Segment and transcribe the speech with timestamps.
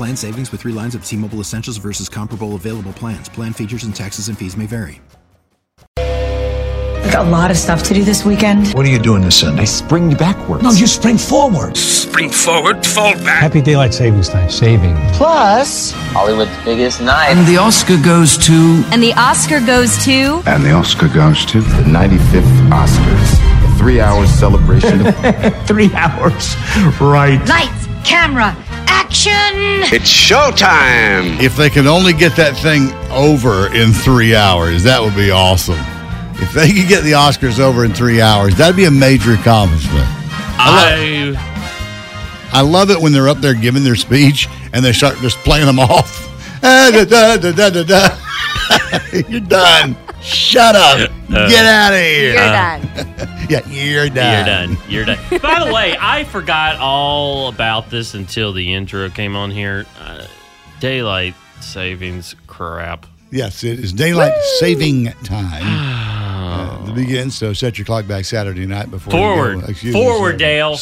[0.00, 3.28] Plan savings with three lines of T Mobile Essentials versus comparable available plans.
[3.28, 4.98] Plan features and taxes and fees may vary.
[5.98, 8.68] I've got a lot of stuff to do this weekend.
[8.68, 9.60] What are you doing this Sunday?
[9.60, 10.62] I spring backwards.
[10.62, 11.76] No, you spring forward.
[11.76, 13.42] Spring forward, fall back.
[13.42, 14.48] Happy Daylight Savings Time.
[14.48, 14.96] Saving.
[15.12, 17.32] Plus, Hollywood's biggest night.
[17.36, 18.82] And the Oscar goes to.
[18.92, 20.42] And the Oscar goes to.
[20.46, 21.60] And the Oscar goes to.
[21.60, 23.70] The 95th Oscars.
[23.70, 25.12] A three hour celebration.
[25.66, 26.56] three hours.
[26.98, 27.38] Right.
[27.46, 28.56] Lights, camera,
[28.90, 29.94] action!
[29.94, 31.40] It's showtime!
[31.42, 35.78] If they could only get that thing over in three hours, that would be awesome.
[36.42, 40.06] If they could get the Oscars over in three hours, that'd be a major accomplishment.
[40.62, 45.16] I love, I love it when they're up there giving their speech and they start
[45.18, 46.26] just playing them off.
[49.28, 49.96] You're done.
[50.22, 51.10] Shut up.
[51.30, 52.34] Uh, Get out of here.
[52.34, 53.46] You're done.
[53.48, 54.76] yeah, you're done.
[54.88, 55.18] You're done.
[55.30, 55.40] You're done.
[55.40, 59.86] By the way, I forgot all about this until the intro came on here.
[59.98, 60.26] Uh,
[60.78, 63.06] daylight savings crap.
[63.30, 64.56] Yes, it is daylight Woo!
[64.58, 65.62] saving time.
[66.82, 69.82] uh, to begin, so set your clock back Saturday night before forward.
[69.82, 69.98] You go.
[69.98, 70.78] Forward, Dale.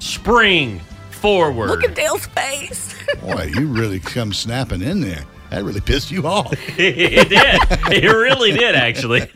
[0.00, 1.68] Spring forward.
[1.68, 2.94] Look at Dale's face.
[3.20, 5.24] Boy, you really come snapping in there.
[5.50, 6.52] That really pissed you off.
[6.78, 8.04] it did.
[8.04, 9.22] It really did, actually.
[9.22, 9.26] All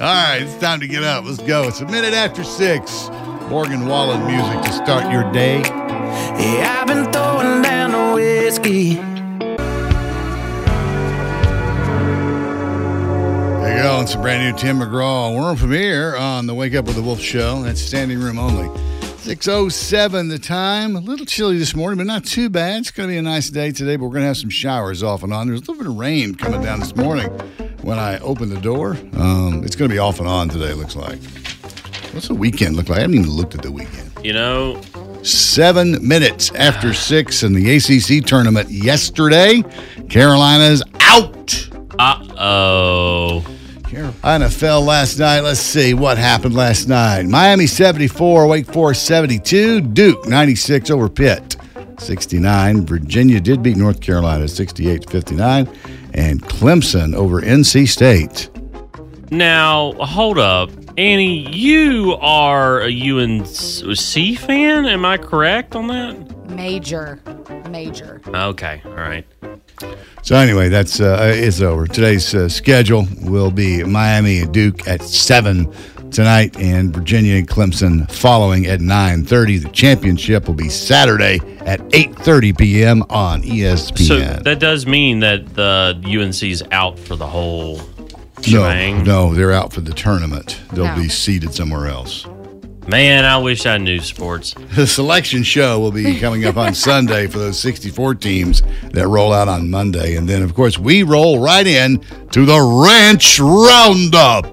[0.00, 1.24] right, it's time to get up.
[1.24, 1.68] Let's go.
[1.68, 3.08] It's a minute after six.
[3.48, 5.60] Morgan Wallen music to start your day.
[5.60, 8.94] Yeah, I've been throwing down the whiskey.
[13.60, 14.00] There you go.
[14.00, 17.20] It's a brand new Tim McGraw world premiere on the Wake Up with the Wolf
[17.20, 17.62] show.
[17.62, 18.68] That's standing room only.
[19.22, 20.96] 607 the time.
[20.96, 22.80] A little chilly this morning, but not too bad.
[22.80, 25.00] It's going to be a nice day today, but we're going to have some showers
[25.04, 25.46] off and on.
[25.46, 27.28] There's a little bit of rain coming down this morning
[27.82, 28.96] when I opened the door.
[29.16, 31.20] Um, it's going to be off and on today, looks like.
[32.12, 32.98] What's the weekend look like?
[32.98, 34.10] I haven't even looked at the weekend.
[34.24, 34.80] You know,
[35.22, 39.62] seven minutes after six in the ACC tournament yesterday,
[40.10, 41.70] Carolina's out.
[41.96, 43.51] Uh oh.
[43.92, 45.40] Carolina fell last night.
[45.40, 47.26] Let's see what happened last night.
[47.26, 51.56] Miami 74, Wake Forest 72, Duke 96 over Pitt
[51.98, 52.86] 69.
[52.86, 55.68] Virginia did beat North Carolina 68 59,
[56.14, 58.48] and Clemson over NC State.
[59.30, 60.70] Now, hold up.
[60.96, 64.86] Annie, you are a UNC fan.
[64.86, 66.48] Am I correct on that?
[66.48, 67.20] Major.
[67.68, 68.22] Major.
[68.26, 68.80] Okay.
[68.86, 69.26] All right.
[70.22, 71.86] So anyway, that's uh, it's over.
[71.86, 75.72] Today's uh, schedule will be Miami and Duke at seven
[76.12, 79.58] tonight, and Virginia and Clemson following at nine thirty.
[79.58, 83.02] The championship will be Saturday at eight thirty p.m.
[83.10, 84.06] on ESPN.
[84.06, 87.80] So that does mean that the UNC's out for the whole.
[88.48, 90.60] No, no, they're out for the tournament.
[90.72, 90.96] They'll no.
[90.96, 92.26] be seated somewhere else.
[92.88, 94.54] Man, I wish I knew sports.
[94.72, 98.62] The selection show will be coming up on Sunday for those 64 teams
[98.92, 100.16] that roll out on Monday.
[100.16, 101.98] And then, of course, we roll right in
[102.30, 104.46] to the Ranch Roundup.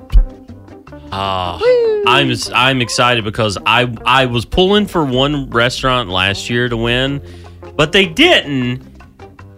[1.12, 1.60] Uh,
[2.06, 7.22] I'm I'm excited because I I was pulling for one restaurant last year to win,
[7.76, 8.84] but they didn't.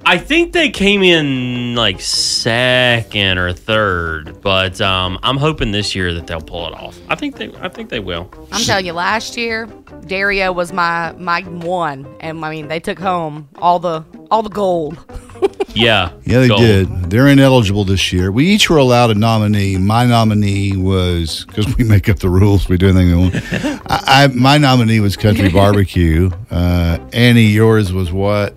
[0.05, 6.13] I think they came in like second or third, but um, I'm hoping this year
[6.13, 6.97] that they'll pull it off.
[7.07, 8.29] I think they, I think they will.
[8.51, 9.67] I'm telling you, last year
[10.07, 14.49] Dario was my my one, and I mean they took home all the all the
[14.49, 14.97] gold.
[15.73, 16.61] yeah, yeah, they gold.
[16.61, 17.09] did.
[17.09, 18.31] They're ineligible this year.
[18.31, 19.77] We each were allowed a nominee.
[19.77, 22.67] My nominee was because we make up the rules.
[22.67, 23.35] We do anything we want.
[23.89, 26.31] I, I, my nominee was Country Barbecue.
[26.49, 28.55] Uh, Annie, yours was what?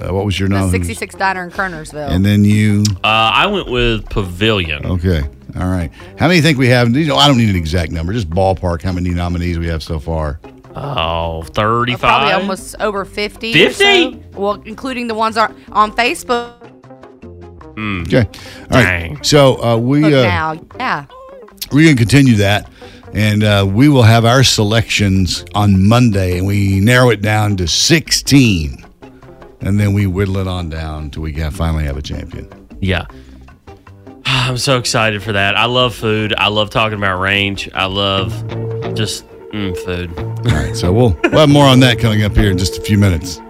[0.00, 0.70] Uh, what was your name?
[0.70, 2.10] 66 Diner in Kernersville.
[2.10, 2.84] And then you?
[3.04, 4.86] Uh, I went with Pavilion.
[4.86, 5.22] Okay.
[5.56, 5.90] All right.
[6.18, 6.94] How many think we have?
[6.94, 9.82] You know, I don't need an exact number, just ballpark how many nominees we have
[9.82, 10.40] so far.
[10.76, 12.00] Oh, 35?
[12.00, 13.52] probably almost over 50.
[13.52, 13.74] 50?
[13.74, 14.20] So.
[14.38, 16.70] Well, including the ones on, on Facebook.
[17.78, 18.28] Okay.
[18.70, 19.18] All right.
[19.24, 21.06] So uh, we Look uh, now, yeah.
[21.72, 22.70] we're going to continue that,
[23.14, 27.66] and uh, we will have our selections on Monday, and we narrow it down to
[27.66, 28.84] sixteen,
[29.60, 32.48] and then we whittle it on down until we have, finally have a champion.
[32.80, 33.06] Yeah.
[34.24, 35.56] I'm so excited for that.
[35.56, 36.34] I love food.
[36.36, 37.68] I love talking about range.
[37.74, 38.32] I love
[38.94, 40.16] just mm, food.
[40.18, 40.74] All right.
[40.76, 43.40] So we'll we'll have more on that coming up here in just a few minutes.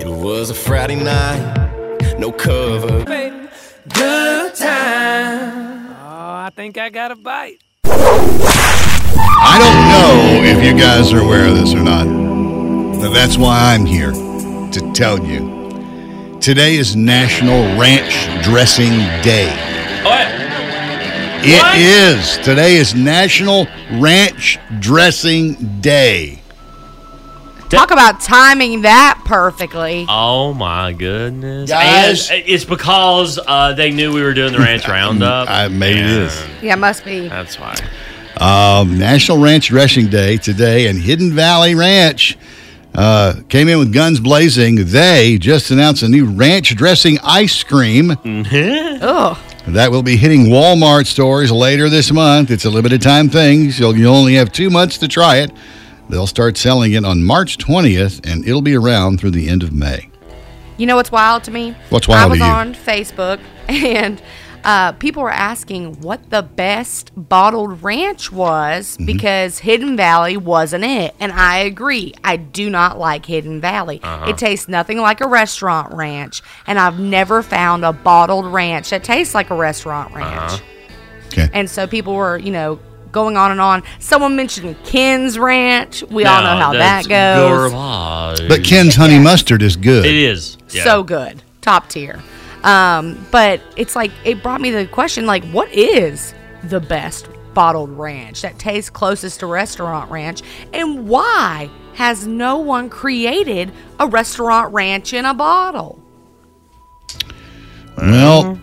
[0.00, 3.04] It was a Friday night, no cover.
[3.04, 5.90] Good time.
[5.90, 7.58] Oh, I think I got a bite.
[9.42, 12.06] I don't know if you guys are aware of this or not.
[13.00, 14.12] But that's why I'm here
[14.72, 16.38] to tell you.
[16.40, 18.90] Today is National Ranch Dressing
[19.22, 19.48] Day.
[20.04, 20.28] What?
[21.42, 22.38] It is.
[22.38, 26.40] Today is National Ranch Dressing Day.
[27.68, 30.04] Talk about timing that perfectly.
[30.08, 32.30] Oh my goodness, Guys.
[32.30, 35.48] And it's because uh, they knew we were doing the ranch roundup.
[35.48, 36.46] I maybe it is.
[36.62, 37.28] Yeah, must be.
[37.28, 37.76] That's why.
[38.36, 42.36] Um, National Ranch Dressing Day today, and Hidden Valley Ranch
[42.94, 44.86] uh, came in with guns blazing.
[44.86, 48.12] They just announced a new ranch dressing ice cream.
[48.24, 52.50] Oh, That will be hitting Walmart stores later this month.
[52.50, 55.52] It's a limited time thing, so you only have two months to try it.
[56.08, 59.72] They'll start selling it on March 20th, and it'll be around through the end of
[59.72, 60.08] May.
[60.76, 61.76] you know what's wild to me?
[61.90, 63.38] What's wild I was on Facebook
[63.68, 64.20] and
[64.64, 69.06] uh, people were asking what the best bottled ranch was Mm-hmm.
[69.06, 71.14] because Hidden Valley wasn't it.
[71.20, 72.14] And I agree.
[72.24, 74.00] I do not like Hidden Valley.
[74.02, 74.30] Uh-huh.
[74.30, 76.42] It tastes nothing like a restaurant ranch.
[76.66, 80.52] And I've never found a bottled ranch that tastes like a restaurant ranch.
[80.52, 80.62] Uh-huh.
[81.28, 81.48] Okay.
[81.52, 82.80] And so people were, you know,
[83.12, 83.82] going on and on.
[83.98, 86.02] Someone mentioned Ken's Ranch.
[86.04, 87.72] We all know how that goes.
[87.72, 88.48] garbage.
[88.48, 90.04] But Ken's Honey Mustard is good.
[90.04, 90.56] It is.
[90.70, 90.84] Yeah.
[90.84, 91.42] So good.
[91.60, 92.20] Top tier.
[92.62, 96.34] Um, but it's like it brought me the question like what is
[96.64, 100.42] the best bottled ranch that tastes closest to restaurant ranch
[100.72, 106.00] and why has no one created a restaurant ranch in a bottle?
[107.98, 108.58] Well,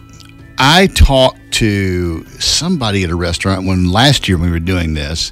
[0.58, 5.32] I talked to somebody at a restaurant when last year we were doing this,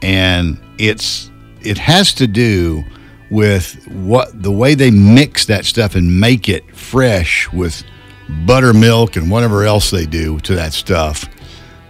[0.00, 1.30] and it's
[1.60, 2.82] it has to do
[3.30, 7.84] with what the way they mix that stuff and make it fresh with
[8.46, 11.28] buttermilk and whatever else they do to that stuff.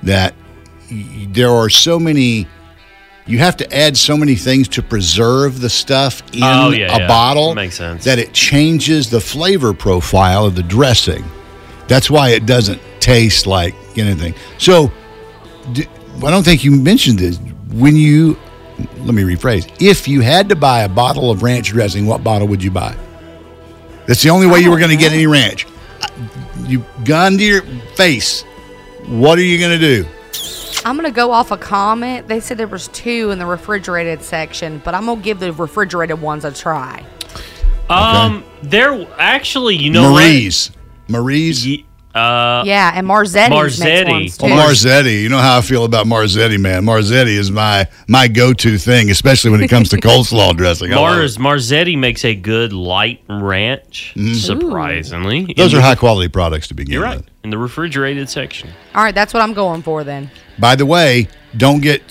[0.03, 0.35] That
[1.29, 2.47] there are so many.
[3.25, 7.01] You have to add so many things to preserve the stuff in Oh, yeah, a
[7.01, 7.07] yeah.
[7.07, 8.03] bottle Makes sense.
[8.05, 11.25] that it changes the flavor profile of the dressing.
[11.87, 14.35] That's why it doesn't taste like anything.
[14.59, 14.91] So,
[15.77, 15.87] i
[16.31, 17.39] don't think you mentioned this.
[17.71, 18.37] When you,
[18.99, 22.49] let me rephrase, if you had to buy a bottle of ranch dressing, what bottle
[22.49, 22.97] would you buy?
[24.07, 25.65] That's the only way you were going to get any ranch.
[26.65, 27.63] You gun to your
[27.97, 28.43] face.
[29.07, 30.09] What are you going to do?
[30.85, 32.27] I'm gonna go off a comment.
[32.27, 36.21] They said there was two in the refrigerated section, but I'm gonna give the refrigerated
[36.21, 37.05] ones a try.
[37.89, 40.73] Um, there actually, you know Marie's.
[41.09, 41.65] Marie's.
[41.67, 41.85] what?
[42.15, 44.07] Uh, yeah, and Marzetti Marzetti.
[44.07, 44.47] makes ones too.
[44.47, 45.23] Oh, Marzetti.
[45.23, 46.85] You know how I feel about Marzetti, man.
[46.85, 50.91] Marzetti is my my go to thing, especially when it comes to coleslaw dressing.
[50.91, 54.13] Mars Marzetti makes a good light ranch.
[54.35, 55.57] Surprisingly, it.
[55.57, 57.29] Those In are the- high quality products to begin You're right with.
[57.45, 58.71] in the refrigerated section.
[58.95, 60.31] All right, that's what I'm going for then.
[60.59, 62.03] By the way, don't get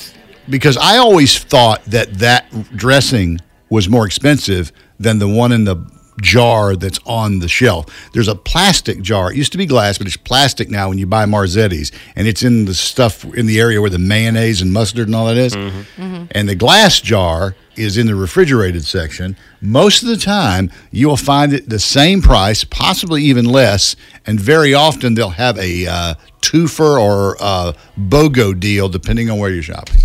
[0.50, 5.76] because I always thought that that dressing was more expensive than the one in the
[6.22, 7.86] jar that's on the shelf.
[8.14, 9.32] There's a plastic jar.
[9.32, 12.44] It used to be glass, but it's plastic now when you buy Marzetti's, and it's
[12.44, 15.54] in the stuff in the area where the mayonnaise and mustard and all that is.
[15.98, 19.36] And the glass jar is in the refrigerated section.
[19.62, 24.40] Most of the time, you will find it the same price, possibly even less, and
[24.40, 29.64] very often they'll have a uh, twofer or uh, BOGO deal depending on where you're
[29.64, 30.02] shopping.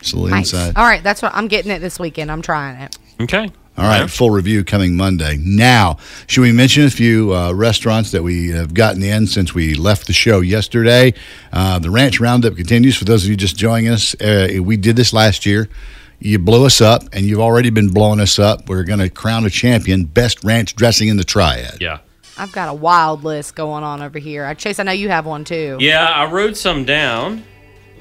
[0.00, 0.52] It's a little Nice.
[0.52, 0.76] inside.
[0.76, 2.30] All right, that's what I'm getting it this weekend.
[2.30, 2.96] I'm trying it.
[3.22, 3.50] Okay.
[3.76, 5.36] All right, full review coming Monday.
[5.36, 9.74] Now, should we mention a few uh, restaurants that we have gotten in since we
[9.74, 11.12] left the show yesterday?
[11.52, 12.96] Uh, the Ranch Roundup continues.
[12.96, 15.68] For those of you just joining us, uh, we did this last year.
[16.20, 18.68] You blew us up, and you've already been blowing us up.
[18.68, 21.78] We're going to crown a champion, best ranch dressing in the triad.
[21.80, 21.98] Yeah.
[22.36, 24.44] I've got a wild list going on over here.
[24.44, 25.78] Uh, Chase, I know you have one too.
[25.80, 27.44] Yeah, I wrote some down.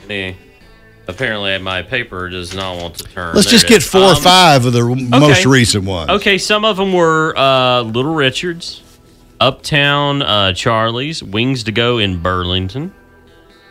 [0.10, 0.34] Eh,
[1.08, 3.36] apparently, my paper does not want to turn.
[3.36, 6.10] Let's There just get four or Um, five of the most recent ones.
[6.10, 8.82] Okay, some of them were uh, Little Richards,
[9.40, 12.94] Uptown uh, Charlie's, Wings to Go in Burlington,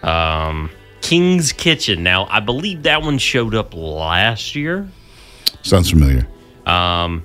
[0.02, 0.70] um,
[1.00, 2.02] King's Kitchen.
[2.02, 4.88] Now, I believe that one showed up last year.
[5.62, 6.26] Sounds familiar.
[6.66, 7.24] Um,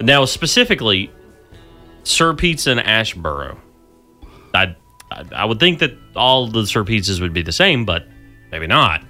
[0.00, 1.10] now, specifically,
[2.02, 3.58] Sir Pizza in Asheboro.
[4.54, 4.76] I,
[5.10, 8.06] I I would think that all the Sir pizzas would be the same, but
[8.50, 9.02] maybe not.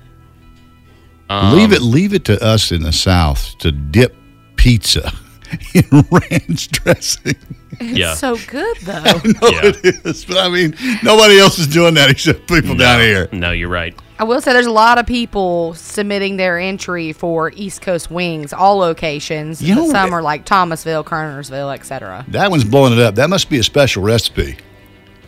[1.30, 4.14] Um, leave it leave it to us in the South to dip
[4.56, 5.10] pizza
[5.74, 7.36] in ranch dressing.
[7.80, 8.14] It's Yeah.
[8.14, 8.92] so good though.
[9.04, 9.60] I know Yeah.
[9.64, 13.28] it is, but I mean, nobody else is doing that except people down here.
[13.32, 13.94] No, you're right.
[14.16, 18.52] I will say there's a lot of people submitting their entry for East Coast wings,
[18.52, 19.60] all locations.
[19.60, 22.24] You know, Some are like Thomasville, Kernersville, etc.
[22.28, 23.16] That one's blowing it up.
[23.16, 24.56] That must be a special recipe.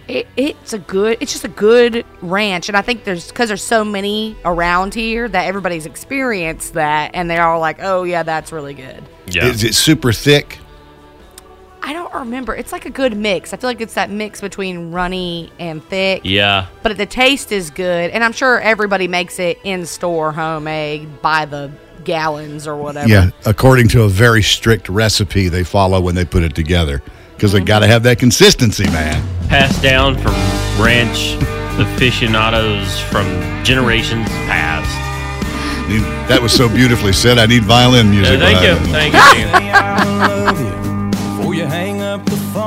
[0.08, 1.18] It, it's a good.
[1.20, 5.28] It's just a good ranch, and I think there's because there's so many around here
[5.28, 9.46] that everybody's experienced that, and they're all like, "Oh yeah, that's really good." Yeah.
[9.46, 10.58] Is it super thick?
[11.82, 12.54] I don't remember.
[12.54, 13.52] It's like a good mix.
[13.52, 16.22] I feel like it's that mix between runny and thick.
[16.24, 16.66] Yeah.
[16.82, 21.44] But the taste is good, and I'm sure everybody makes it in store, homemade, by
[21.44, 21.70] the
[22.04, 23.08] gallons or whatever.
[23.08, 27.02] Yeah, according to a very strict recipe they follow when they put it together
[27.36, 29.22] because they got to have that consistency, man.
[29.48, 30.32] Passed down from
[30.82, 31.36] ranch
[31.78, 33.26] aficionados from
[33.62, 34.88] generations past.
[36.28, 37.38] That was so beautifully said.
[37.38, 38.40] I need violin music.
[38.40, 38.74] Uh, thank you.
[38.74, 39.12] behind.
[39.12, 39.44] Thank you.
[39.44, 39.74] Dan.
[39.74, 42.65] I love you before you hang up the phone.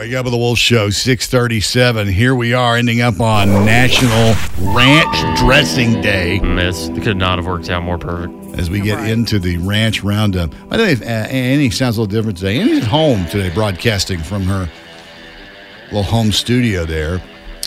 [0.00, 2.08] Wake up with the Wolf Show, 637.
[2.08, 4.34] Here we are ending up on National
[4.74, 8.32] Ranch Dressing Day Mm, This could not have worked out more perfect.
[8.58, 10.54] as we get into the ranch roundup.
[10.70, 12.58] By the way, if, uh, Annie sounds a little different today.
[12.58, 14.70] Annie's at home today broadcasting from her
[15.88, 17.20] little home studio there.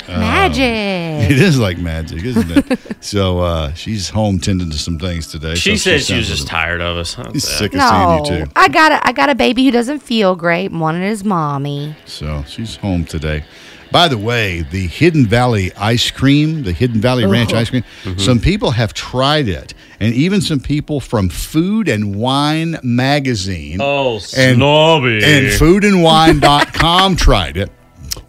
[0.08, 1.04] Uh, Magic.
[1.32, 2.80] It is like magic, isn't it?
[3.04, 5.56] so uh, she's home tending to some things today.
[5.56, 7.14] She so said she was just tired of us.
[7.14, 8.52] How's He's sick of No, seeing you too.
[8.56, 11.96] I got a, I got a baby who doesn't feel great and wanted his mommy.
[12.06, 13.46] So she's home today.
[13.92, 18.18] By the way, the Hidden Valley ice cream, the Hidden Valley Ranch ice cream, Mm-hmm.
[18.20, 19.74] some people have tried it.
[20.00, 25.24] And even some people from Food and Wine magazine Oh, and, snobby.
[25.24, 27.72] and foodandwine.com tried it.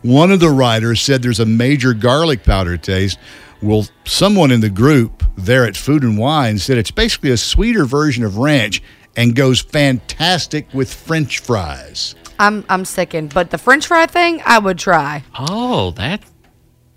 [0.02, 3.18] One of the writers said there's a major garlic powder taste.
[3.62, 7.84] Well, someone in the group there at Food and Wine said it's basically a sweeter
[7.84, 8.82] version of ranch
[9.16, 12.14] and goes fantastic with French fries.
[12.38, 15.22] I'm I'm sickened, but the French fry thing I would try.
[15.38, 16.30] Oh, that's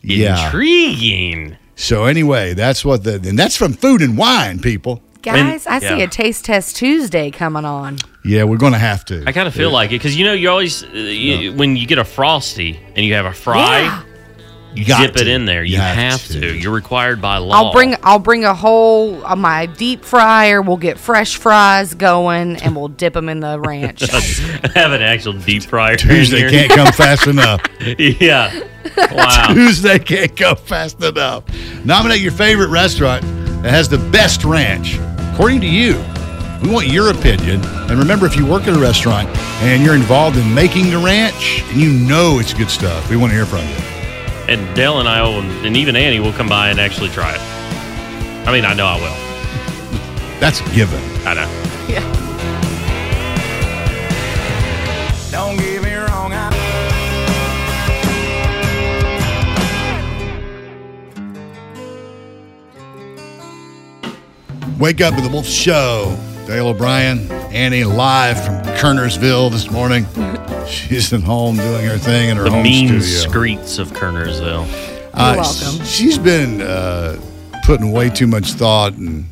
[0.02, 0.46] Yeah.
[0.46, 1.58] intriguing.
[1.76, 5.02] So anyway, that's what the and that's from Food and Wine, people.
[5.22, 6.04] Guys, I see yeah.
[6.04, 7.98] a taste test Tuesday coming on.
[8.24, 9.24] Yeah, we're going to have to.
[9.26, 11.88] I kind of feel like it because you know you always uh, you, when you
[11.88, 14.04] get a frosty and you have a fry, Yeah.
[14.74, 15.64] you got dip it in there.
[15.64, 16.42] You, You have have, to.
[16.42, 16.58] to.
[16.58, 17.56] You're required by law.
[17.56, 20.62] I'll bring I'll bring a whole uh, my deep fryer.
[20.62, 24.02] We'll get fresh fries going, and we'll dip them in the ranch.
[24.76, 25.96] have an actual deep fryer.
[25.96, 26.50] Tuesday here.
[26.50, 27.62] can't come fast enough.
[27.98, 28.62] yeah.
[29.12, 29.48] Wow.
[29.54, 31.44] Tuesday can't come fast enough.
[31.86, 33.24] Nominate your favorite restaurant
[33.64, 34.98] that has the best ranch,
[35.38, 35.94] according to you.
[36.64, 37.64] We want your opinion.
[37.64, 39.30] And remember, if you work at a restaurant
[39.62, 43.30] and you're involved in making the ranch and you know it's good stuff, we want
[43.30, 43.76] to hear from you.
[44.52, 48.48] And Dale and I will, and even Annie will come by and actually try it.
[48.48, 50.40] I mean, I know I will.
[50.40, 51.04] That's a given.
[51.28, 52.14] I know.
[52.16, 52.27] don't
[64.80, 66.16] Wake up with the Wolf Show.
[66.46, 70.06] Dale O'Brien, Annie live from Kernersville this morning.
[70.68, 73.30] She's at home doing her thing in her The home mean studio.
[73.30, 74.66] streets of Kernersville.
[75.14, 75.86] Uh, welcome.
[75.86, 77.20] She's been uh,
[77.66, 79.26] putting way too much thought and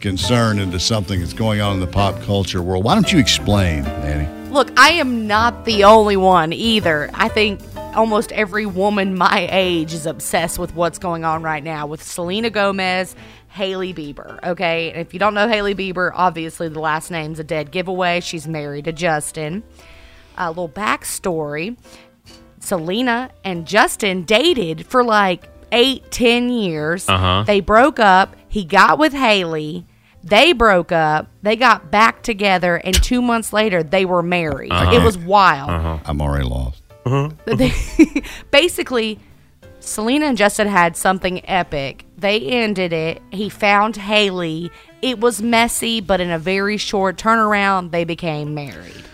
[0.00, 2.82] concern into something that's going on in the pop culture world.
[2.84, 4.50] Why don't you explain, Annie?
[4.50, 7.10] Look, I am not the only one either.
[7.14, 7.60] I think
[7.94, 12.50] almost every woman my age is obsessed with what's going on right now with Selena
[12.50, 13.14] Gomez,
[13.56, 14.38] Hailey Bieber.
[14.44, 18.20] Okay, and if you don't know Hailey Bieber, obviously the last name's a dead giveaway.
[18.20, 19.62] She's married to Justin.
[20.36, 21.78] A little backstory:
[22.60, 27.08] Selena and Justin dated for like eight, ten years.
[27.08, 27.44] Uh-huh.
[27.46, 28.36] They broke up.
[28.46, 29.86] He got with Hailey.
[30.22, 31.28] They broke up.
[31.42, 34.72] They got back together, and two months later, they were married.
[34.72, 35.04] It uh-huh.
[35.04, 35.70] was wild.
[35.70, 35.98] Uh-huh.
[36.04, 36.82] I'm already lost.
[37.06, 37.30] Uh-huh.
[37.56, 39.18] They- basically,
[39.86, 42.04] Selena and Justin had something epic.
[42.18, 43.22] They ended it.
[43.30, 44.70] He found Hailey.
[45.00, 49.04] It was messy, but in a very short turnaround, they became married.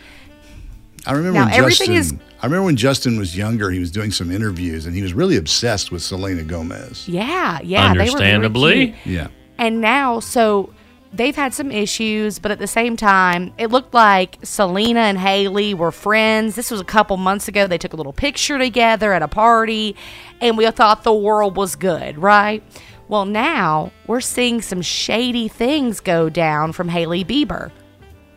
[1.06, 2.16] I remember Now, when everything Justin.
[2.18, 3.70] is- I remember when Justin was younger.
[3.70, 7.06] He was doing some interviews, and he was really obsessed with Selena Gomez.
[7.08, 7.82] Yeah, yeah.
[7.82, 8.94] They were very Understandably.
[9.04, 9.28] Yeah.
[9.58, 10.72] And now, so
[11.12, 15.74] they've had some issues, but at the same time, it looked like Selena and Hailey
[15.74, 16.54] were friends.
[16.54, 17.66] This was a couple months ago.
[17.66, 19.96] They took a little picture together at a party,
[20.40, 22.62] and we thought the world was good, right?
[23.08, 27.70] Well, now we're seeing some shady things go down from Hailey Bieber.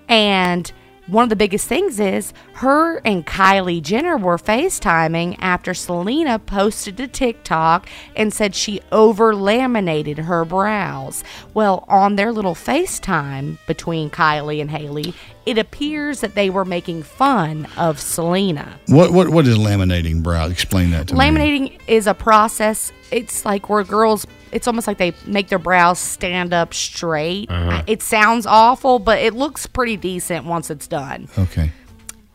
[0.10, 0.72] And
[1.08, 6.98] one of the biggest things is her and Kylie Jenner were FaceTiming after Selena posted
[6.98, 11.24] to TikTok and said she over laminated her brows.
[11.54, 15.14] Well, on their little FaceTime between Kylie and Hailey,
[15.46, 18.80] it appears that they were making fun of Selena.
[18.88, 20.48] What what what is laminating brow?
[20.48, 21.20] Explain that to me.
[21.20, 22.92] Laminating is a process.
[23.12, 27.52] It's like where girls, it's almost like they make their brows stand up straight.
[27.52, 27.84] Uh-huh.
[27.88, 31.28] It sounds awful, but it looks pretty decent once it's done.
[31.38, 31.72] Okay.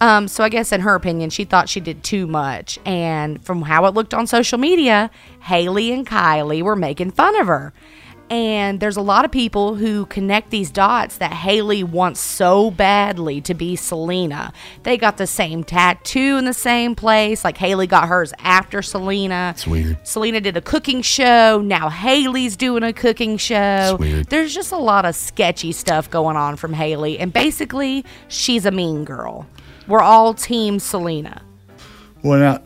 [0.02, 2.78] Um, so I guess in her opinion, she thought she did too much.
[2.84, 5.10] And from how it looked on social media,
[5.40, 7.72] Hailey and Kylie were making fun of her.
[8.30, 13.40] And there's a lot of people who connect these dots that Hailey wants so badly
[13.40, 14.52] to be Selena.
[14.84, 17.42] They got the same tattoo in the same place.
[17.42, 19.50] Like Hailey got hers after Selena.
[19.56, 19.99] It's weird.
[20.06, 21.60] Selena did a cooking show.
[21.60, 23.94] Now Hailey's doing a cooking show.
[23.94, 24.26] It's weird.
[24.28, 27.18] There's just a lot of sketchy stuff going on from Hailey.
[27.18, 29.44] And basically, she's a mean girl.
[29.88, 31.42] We're all team Selena.
[32.22, 32.62] Well, now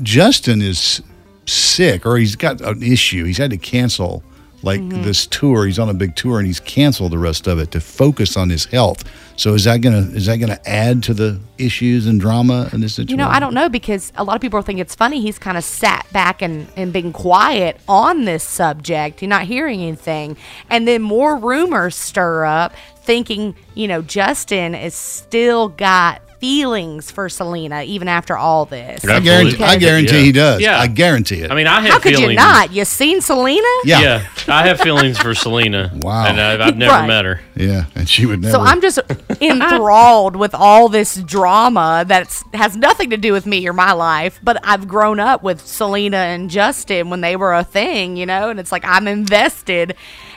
[0.00, 1.02] Justin is
[1.44, 3.24] sick, or he's got an issue.
[3.24, 4.22] He's had to cancel
[4.68, 5.02] like Mhm.
[5.02, 5.66] this tour.
[5.66, 8.50] He's on a big tour, and he's canceled the rest of it to focus on
[8.50, 9.02] his health.
[9.36, 12.94] So is that gonna is that gonna add to the issues and drama in this
[12.94, 13.10] situation?
[13.18, 15.20] You know, I don't know because a lot of people think it's funny.
[15.20, 19.22] He's kind of sat back and, and been quiet on this subject.
[19.22, 20.36] You're not hearing anything.
[20.70, 22.72] And then more rumors stir up
[23.04, 29.04] thinking, you know, Justin is still got feelings for Selena even after all this.
[29.04, 29.62] I guarantee.
[29.62, 30.60] I guarantee he does.
[30.60, 30.78] Yeah.
[30.78, 31.50] I guarantee it.
[31.50, 32.30] I mean, I have How could feelings.
[32.30, 32.72] you not?
[32.72, 33.66] You seen Selena?
[33.84, 34.26] Yeah.
[34.46, 35.92] I have feelings for Selena.
[36.08, 36.26] Wow.
[36.26, 37.06] And I've, I've never Right.
[37.08, 37.40] met her.
[37.56, 38.52] Yeah, and she would never.
[38.52, 38.98] So I'm just
[39.40, 44.38] enthralled with all this drama that has nothing to do with me or my life,
[44.42, 48.48] but I've grown up with Selena and Justin when they were a thing, you know,
[48.50, 49.96] and it's like I'm invested.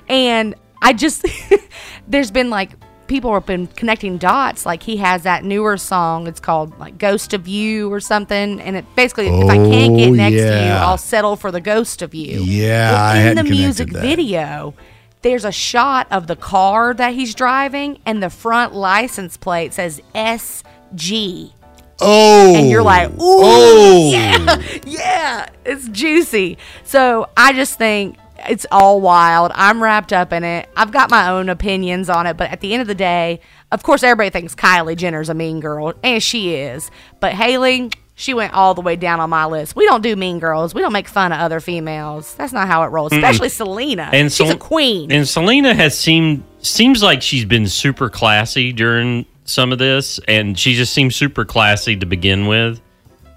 [0.09, 1.25] And I just,
[2.07, 2.71] there's been like,
[3.11, 4.65] people have been connecting dots.
[4.65, 8.59] Like he has that newer song, it's called like Ghost of You or something.
[8.61, 10.71] And it basically, if I can't get Oh, next to you.
[10.71, 12.41] I'll settle for the ghost of you.
[12.41, 14.73] Yeah, Well, I in hadn't the music video,
[15.21, 20.01] there's a shot of the car that he's driving, and the front license plate says
[20.15, 21.51] SG.
[21.99, 22.55] Oh.
[22.55, 23.39] And you're like, oh.
[23.41, 24.11] ooh, Oh.
[24.11, 26.57] yeah, yeah, it's juicy.
[26.83, 28.17] So I just think
[28.49, 29.51] it's all wild.
[29.55, 30.69] I'm wrapped up in it.
[30.75, 33.39] I've got my own opinions on it, but at the end of the day,
[33.71, 36.91] of course, everybody thinks Kylie Jenner's a mean girl, and she is.
[37.19, 39.75] But Hailey, she went all the way down on my list.
[39.75, 40.73] We don't do mean girls.
[40.73, 42.35] We don't make fun of other females.
[42.35, 43.11] That's not how it rolls.
[43.11, 43.17] Mm-mm.
[43.17, 44.09] Especially Selena.
[44.13, 45.11] And She's Sel- a queen.
[45.11, 50.57] And Selena has seemed seems like she's been super classy during some of this, and
[50.57, 52.79] she just seems super classy to begin with.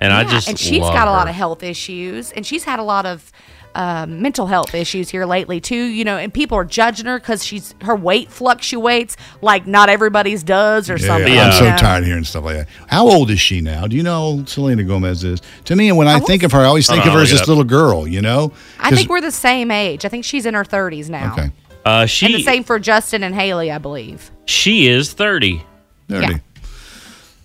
[0.01, 2.79] And I Yeah, just and she's got a lot of health issues, and she's had
[2.79, 3.33] a lot of
[3.75, 5.85] um, mental health issues here lately too.
[5.85, 10.43] You know, and people are judging her because she's her weight fluctuates like not everybody's
[10.43, 11.39] does or Yeah, something.
[11.39, 11.77] I'm so know?
[11.77, 12.69] tired of hearing stuff like that.
[12.89, 13.87] How old is she now?
[13.87, 15.41] Do you know how Selena Gomez is?
[15.65, 17.41] To me, when I, think of her, I always think on, of her as look
[17.41, 18.07] this little girl.
[18.07, 18.53] You know?
[18.79, 20.05] I think we're the same age.
[20.05, 21.33] I think she's in her 30s now.
[21.33, 21.51] Okay.
[21.85, 24.31] Uh, and the same for Justin and Hailey, I believe.
[24.47, 25.63] she is thirty.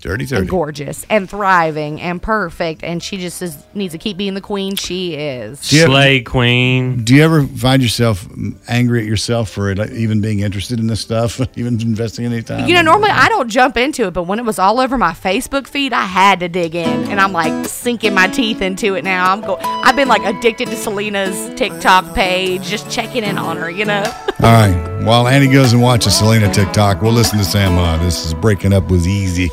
[0.02, 0.26] Dirty.
[0.26, 4.34] Dirty, And gorgeous and thriving and perfect, and she just is, needs to keep being
[4.34, 5.60] the queen she is.
[5.70, 7.04] Do you ever- Slay queen.
[7.04, 8.26] Do you ever find yourself
[8.70, 12.68] angry at yourself for like, even being interested in this stuff, even investing any time?
[12.68, 15.12] You know, normally I don't jump into it, but when it was all over my
[15.12, 19.04] Facebook feed, I had to dig in, and I'm like sinking my teeth into it
[19.04, 19.34] now.
[19.34, 19.58] I'm go.
[19.62, 23.70] I've been like addicted to Selena's TikTok page, just checking in on her.
[23.70, 24.04] You know.
[24.42, 24.86] All right.
[25.04, 28.02] While Annie goes and watches Selena TikTok, we'll listen to Sam Hunt.
[28.02, 29.50] This is Breaking Up Was Easy.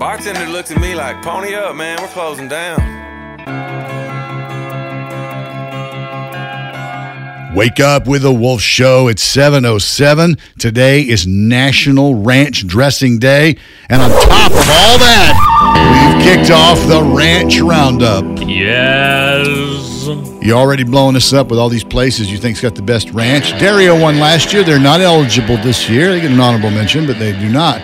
[0.00, 2.80] Bartender looks at me like, pony up, man, we're closing down.
[7.54, 10.40] Wake up with the Wolf Show It's 7.07.
[10.58, 13.58] Today is National Ranch Dressing Day.
[13.90, 18.24] And on top of all that, we've kicked off the Ranch Roundup.
[18.48, 20.06] Yes.
[20.42, 23.50] You're already blowing us up with all these places you think's got the best ranch.
[23.60, 24.64] Dario won last year.
[24.64, 26.12] They're not eligible this year.
[26.12, 27.82] They get an honorable mention, but they do not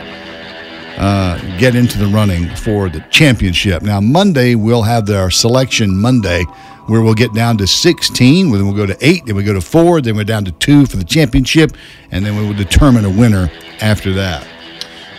[0.97, 3.83] uh, get into the running for the championship.
[3.83, 6.45] Now, Monday, we'll have our selection Monday
[6.87, 9.61] where we'll get down to 16, then we'll go to 8, then we go to
[9.61, 11.77] 4, then we're down to 2 for the championship,
[12.13, 14.47] and then we will determine a winner after that.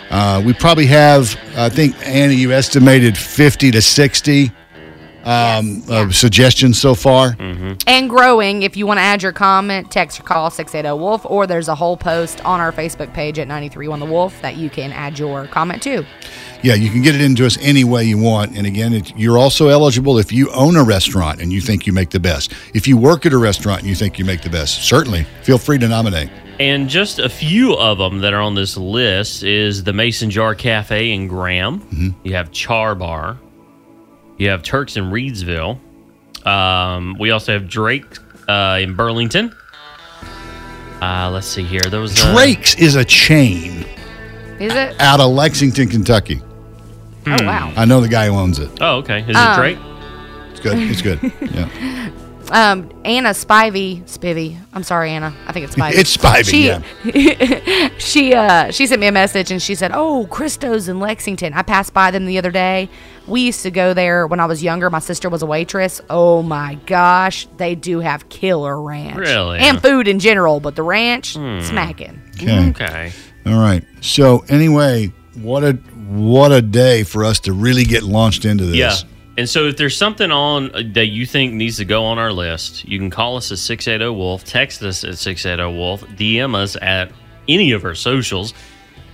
[0.10, 4.52] Uh, we probably have, I think, Annie, you estimated 50 to 60
[5.24, 7.36] um, of suggestions so far.
[7.40, 8.64] and growing.
[8.64, 11.76] If you want to add your comment, text or call 680 Wolf, or there's a
[11.76, 15.48] whole post on our Facebook page at 931 The Wolf that you can add your
[15.48, 16.06] comment to.
[16.64, 18.58] yeah, you can get it into us any way you want.
[18.58, 21.94] And again, it, you're also eligible if you own a restaurant and you think you
[21.94, 22.54] make the best.
[22.74, 25.58] If you work at a restaurant and you think you make the best, certainly feel
[25.58, 26.30] free to nominate.
[26.60, 30.56] And just a few of them that are on this list is the Mason Jar
[30.56, 31.82] Cafe in Graham.
[31.82, 32.10] Mm-hmm.
[32.24, 33.38] You have Char Bar.
[34.38, 35.80] You have Turks in Reidsville.
[36.46, 38.06] Um, we also have Drake
[38.48, 39.54] uh, in Burlington.
[41.02, 41.82] Uh, let's see here.
[41.82, 43.86] There was uh, Drake's is a chain
[44.60, 45.00] Is it?
[45.00, 46.42] out of Lexington, Kentucky.
[47.28, 47.72] Oh wow.
[47.76, 48.70] I know the guy who owns it.
[48.82, 49.22] Oh, okay.
[49.28, 49.78] Is Um, it Drake?
[50.52, 50.78] It's good.
[50.80, 51.20] It's good.
[51.54, 52.12] Yeah.
[52.50, 54.58] Um, Anna Spivey, Spivey.
[54.72, 55.36] I'm sorry, Anna.
[55.48, 55.96] I think it's Spivey.
[55.96, 57.90] It's Spivey, She, yeah.
[57.98, 61.52] she, uh, she sent me a message and she said, "Oh, Christo's in Lexington.
[61.54, 62.88] I passed by them the other day.
[63.28, 64.90] We used to go there when I was younger.
[64.90, 66.00] My sister was a waitress.
[66.10, 69.60] Oh my gosh, they do have killer ranch, Really?
[69.60, 72.22] and food in general, but the ranch smacking.
[72.36, 72.70] Okay.
[72.70, 73.12] Okay.
[73.46, 73.84] All right.
[74.02, 75.74] So anyway, what a
[76.08, 78.76] what a day for us to really get launched into this.
[78.78, 78.96] Yeah.
[79.38, 82.32] And so if there's something on uh, that you think needs to go on our
[82.34, 86.76] list, you can call us at 680 Wolf, text us at 680 Wolf, DM us
[86.82, 87.12] at
[87.48, 88.54] any of our socials,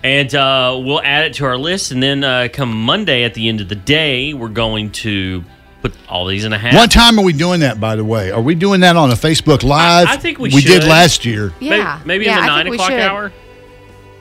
[0.04, 1.92] and uh, we'll add it to our list.
[1.92, 5.44] And then uh, come Monday at the end of the day, we're going to
[5.82, 6.74] put all these in a hat.
[6.74, 7.80] What time are we doing that?
[7.80, 10.08] By the way, are we doing that on a Facebook Live?
[10.08, 11.54] I think we we did last year.
[11.60, 13.00] Yeah, Maybe yeah, in the I nine think we o'clock should.
[13.00, 13.32] hour?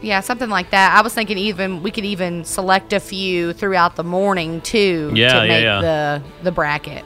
[0.00, 0.96] Yeah, something like that.
[0.98, 5.40] I was thinking even we could even select a few throughout the morning too Yeah,
[5.40, 5.80] to yeah, make yeah.
[5.80, 7.04] the the bracket.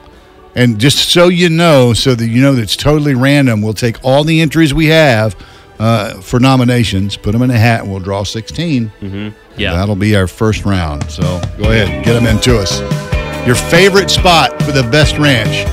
[0.55, 4.03] And just so you know, so that you know that it's totally random, we'll take
[4.03, 5.35] all the entries we have
[5.79, 8.91] uh, for nominations, put them in a hat, and we'll draw 16.
[8.99, 9.59] Mm-hmm.
[9.59, 9.73] Yeah.
[9.73, 11.09] That'll be our first round.
[11.09, 11.21] So
[11.57, 12.79] go ahead, get them into us.
[13.45, 15.65] Your favorite spot for the best ranch.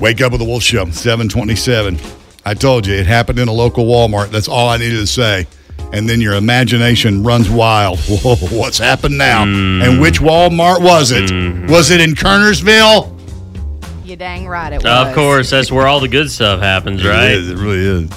[0.00, 1.98] Wake up with the Wolf Show, 727.
[2.44, 4.30] I told you, it happened in a local Walmart.
[4.30, 5.46] That's all I needed to say.
[5.94, 7.98] And then your imagination runs wild.
[8.08, 9.44] Whoa, what's happened now?
[9.44, 10.00] And mm.
[10.00, 11.30] which Walmart was it?
[11.30, 11.70] Mm-hmm.
[11.70, 13.12] Was it in Kernersville?
[14.04, 14.86] You dang right it was.
[14.86, 17.30] Of course, that's where all the good stuff happens, right?
[17.30, 17.50] It is.
[17.50, 18.10] It really is.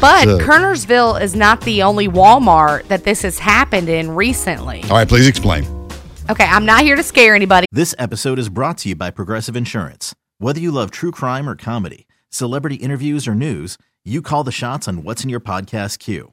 [0.00, 4.82] But So- Kernersville is not the only Walmart that this has happened in recently.
[4.84, 5.64] All right, please explain.
[6.28, 7.66] Okay, I'm not here to scare anybody.
[7.70, 10.16] This episode is brought to you by Progressive Insurance.
[10.38, 14.88] Whether you love true crime or comedy, celebrity interviews or news, you call the shots
[14.88, 16.32] on what's in your podcast queue.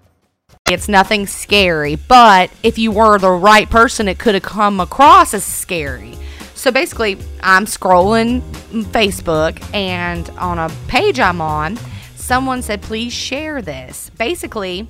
[0.73, 5.33] It's nothing scary, but if you were the right person, it could have come across
[5.33, 6.17] as scary.
[6.55, 8.41] So basically, I'm scrolling
[8.91, 11.77] Facebook, and on a page I'm on,
[12.15, 14.11] someone said, please share this.
[14.17, 14.87] Basically,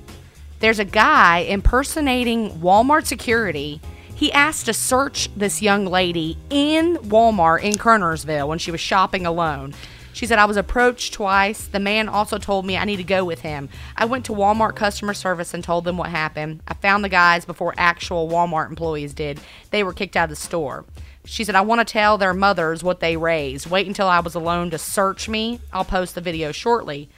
[0.60, 3.80] there's a guy impersonating Walmart security.
[4.14, 9.26] He asked to search this young lady in Walmart in Kernersville when she was shopping
[9.26, 9.74] alone.
[10.12, 11.66] She said, I was approached twice.
[11.66, 13.68] The man also told me I need to go with him.
[13.96, 16.60] I went to Walmart customer service and told them what happened.
[16.68, 19.40] I found the guys before actual Walmart employees did.
[19.70, 20.84] They were kicked out of the store.
[21.24, 23.70] She said, I want to tell their mothers what they raised.
[23.70, 25.60] Wait until I was alone to search me.
[25.72, 27.08] I'll post the video shortly.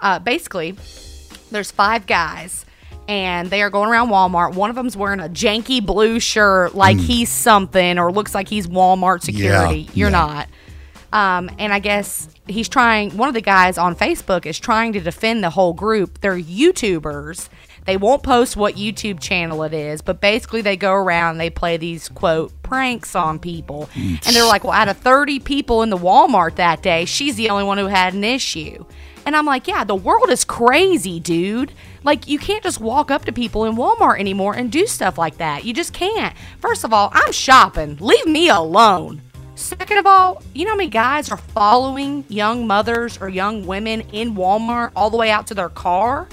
[0.00, 0.76] Uh, basically,
[1.50, 2.66] there's five guys
[3.08, 4.54] and they are going around Walmart.
[4.54, 8.66] One of them's wearing a janky blue shirt like he's something or looks like he's
[8.66, 9.80] Walmart security.
[9.80, 10.26] Yeah, You're yeah.
[10.26, 10.48] not.
[11.14, 15.00] Um, and I guess he's trying, one of the guys on Facebook is trying to
[15.00, 16.20] defend the whole group.
[16.20, 17.48] They're YouTubers.
[17.86, 21.76] They won't post what YouTube channel it is, but basically they go around they play
[21.76, 23.88] these quote pranks on people.
[23.94, 27.48] And they're like, well, out of 30 people in the Walmart that day, she's the
[27.50, 28.84] only one who had an issue.
[29.24, 31.72] And I'm like, yeah, the world is crazy, dude.
[32.02, 35.38] Like, you can't just walk up to people in Walmart anymore and do stuff like
[35.38, 35.64] that.
[35.64, 36.34] You just can't.
[36.58, 37.98] First of all, I'm shopping.
[38.00, 39.22] Leave me alone.
[39.56, 44.00] Second of all, you know how many guys are following young mothers or young women
[44.12, 46.28] in Walmart all the way out to their car?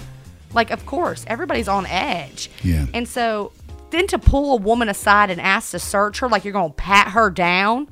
[0.53, 2.49] Like, of course, everybody's on edge.
[2.63, 2.87] Yeah.
[2.93, 3.51] And so
[3.91, 6.75] then to pull a woman aside and ask to search her like you're going to
[6.75, 7.87] pat her down,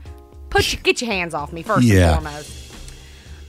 [0.49, 2.15] put your, get your hands off me first Yeah.
[2.17, 2.55] and foremost.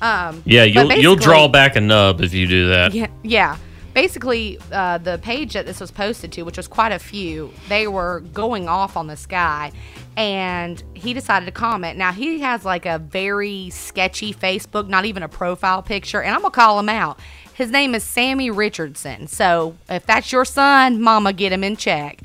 [0.03, 2.95] Um, Yeah, you'll you'll draw back a nub if you do that.
[2.95, 3.57] yeah, yeah.
[3.93, 7.89] Basically, uh, the page that this was posted to, which was quite a few, they
[7.89, 9.73] were going off on this guy,
[10.17, 11.99] and he decided to comment.
[11.99, 16.43] Now he has like a very sketchy Facebook, not even a profile picture, and I'm
[16.43, 17.19] gonna call him out.
[17.55, 19.27] His name is Sammy Richardson.
[19.27, 22.21] So if that's your son, Mama, get him in check.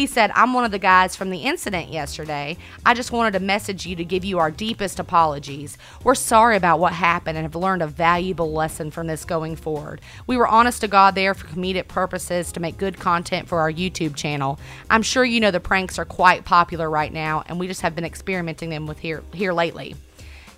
[0.00, 2.56] He said, I'm one of the guys from the incident yesterday.
[2.86, 5.76] I just wanted to message you to give you our deepest apologies.
[6.02, 10.00] We're sorry about what happened and have learned a valuable lesson from this going forward.
[10.26, 13.70] We were honest to God there for comedic purposes to make good content for our
[13.70, 14.58] YouTube channel.
[14.88, 17.94] I'm sure you know the pranks are quite popular right now, and we just have
[17.94, 19.96] been experimenting them with here here lately.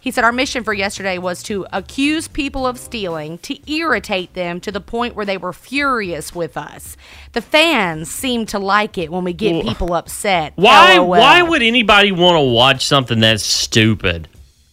[0.02, 4.60] He said our mission for yesterday was to accuse people of stealing, to irritate them
[4.62, 6.96] to the point where they were furious with us.
[7.34, 10.54] The fans seem to like it when we get Well, people upset.
[10.56, 11.06] Why LOL.
[11.06, 14.26] why would anybody want to watch something that's stupid?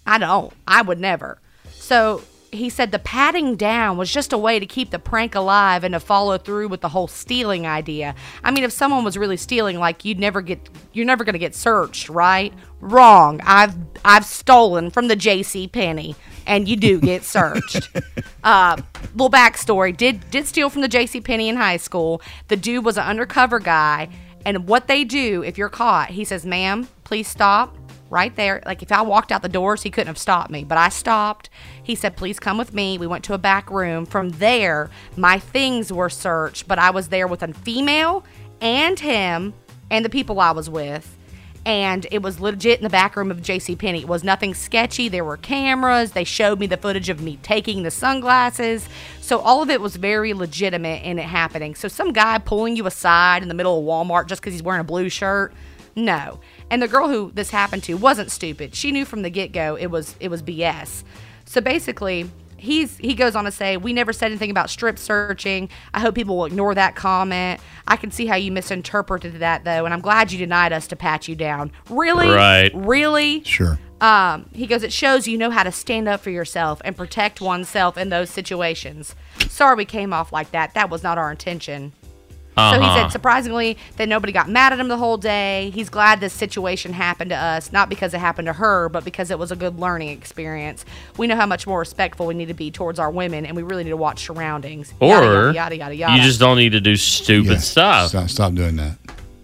[0.04, 0.52] I don't.
[0.68, 1.38] I would never.
[1.74, 5.84] So he said the patting down was just a way to keep the prank alive
[5.84, 8.16] and to follow through with the whole stealing idea.
[8.44, 11.40] I mean, if someone was really stealing, like you'd never get, you're never going to
[11.40, 12.54] get searched, right?
[12.82, 13.42] Wrong.
[13.44, 15.68] I've I've stolen from the J.C.
[15.68, 17.90] Penney, and you do get searched.
[18.44, 18.78] uh,
[19.14, 21.22] little backstory: did did steal from the J.C.
[21.22, 22.22] Penney in high school.
[22.48, 24.10] The dude was an undercover guy,
[24.46, 27.76] and what they do if you're caught, he says, "Ma'am, please stop."
[28.10, 28.62] Right there.
[28.66, 31.50] Like if I walked out the doors, he couldn't have stopped me, but I stopped.
[31.82, 34.06] He said, "Please come with me." We went to a back room.
[34.06, 38.24] From there, my things were searched, but I was there with a female
[38.62, 39.54] and him
[39.90, 41.16] and the people I was with.
[41.66, 43.76] And it was legit in the back room of J.C.
[43.76, 44.00] Penney.
[44.00, 45.10] It was nothing sketchy.
[45.10, 46.14] There were cameras.
[46.14, 48.88] They showed me the footage of me taking the sunglasses.
[49.20, 51.76] So all of it was very legitimate in it happening.
[51.76, 54.82] So some guy pulling you aside in the middle of Walmart just because he's wearing
[54.82, 55.54] a blue shirt,
[55.96, 56.40] no.
[56.72, 58.76] And the girl who this happened to wasn't stupid.
[58.76, 61.04] She knew from the get go it was it was BS.
[61.46, 65.70] So basically, he's he goes on to say, "We never said anything about strip searching.
[65.94, 67.60] I hope people will ignore that comment.
[67.88, 70.96] I can see how you misinterpreted that though, and I'm glad you denied us to
[70.96, 71.72] pat you down.
[71.90, 72.72] Really, Right.
[72.76, 73.80] Really, Sure.
[74.00, 77.42] um, he goes, it shows you know how to stand up for yourself and protect
[77.42, 79.16] oneself in those situations.
[79.48, 80.76] Sorry we came off like that.
[80.76, 81.94] That was not our intention.
[82.74, 82.96] So he Uh-huh.
[83.04, 85.72] said, surprisingly, that nobody got mad at him the whole day.
[85.74, 89.32] He's glad this situation happened to us, not because it happened to her, but because
[89.32, 90.86] it was a good learning experience.
[91.18, 93.64] We know how much more respectful we need to be towards our women, and we
[93.64, 94.94] really need to watch surroundings.
[95.02, 96.16] Yada, Or yada, yada, yada, yada.
[96.18, 97.58] you just don't need to do stupid Yeah.
[97.58, 98.10] stuff.
[98.10, 98.96] Stop, stop doing that.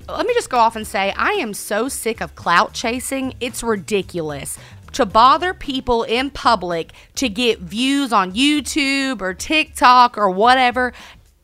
[0.07, 3.33] let me just go off and say I am so sick of clout chasing.
[3.39, 4.57] It's ridiculous.
[4.93, 10.93] To bother people in public to get views on YouTube or TikTok or whatever,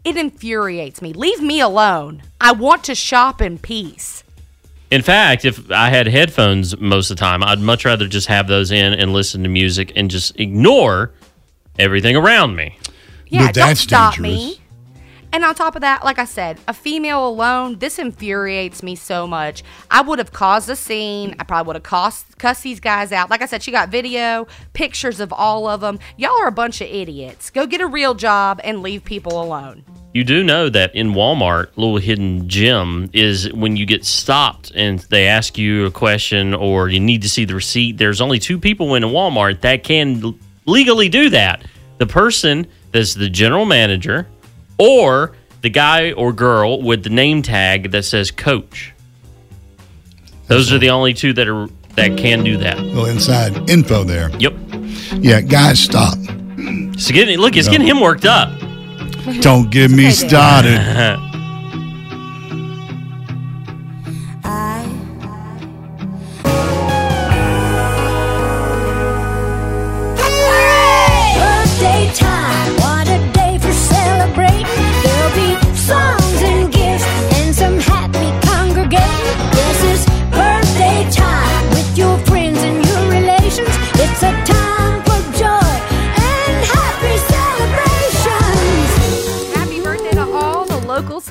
[0.03, 1.13] it infuriates me.
[1.13, 2.23] Leave me alone.
[2.39, 4.23] I want to shop in peace.
[4.89, 8.47] In fact, if I had headphones most of the time, I'd much rather just have
[8.47, 11.11] those in and listen to music and just ignore
[11.79, 12.77] everything around me.
[13.27, 14.33] Yeah, But don't that's stop dangerous.
[14.57, 14.60] me.
[15.33, 19.25] And on top of that, like I said, a female alone, this infuriates me so
[19.25, 19.63] much.
[19.89, 21.35] I would have caused a scene.
[21.39, 23.29] I probably would have cost, cussed these guys out.
[23.29, 25.99] Like I said, she got video, pictures of all of them.
[26.17, 27.49] Y'all are a bunch of idiots.
[27.49, 29.85] Go get a real job and leave people alone.
[30.13, 34.99] You do know that in Walmart, little hidden gem is when you get stopped and
[34.99, 37.97] they ask you a question or you need to see the receipt.
[37.97, 41.63] There's only two people in a Walmart that can legally do that.
[41.99, 44.27] The person that's the general manager
[44.77, 48.93] or the guy or girl with the name tag that says coach.
[50.47, 52.79] Those are the only two that are that can do that.
[52.79, 54.29] little inside info there.
[54.37, 54.53] Yep.
[55.13, 56.17] Yeah, guys, stop.
[56.57, 58.49] It's getting look, it's getting him worked up.
[59.41, 61.27] Don't get me started.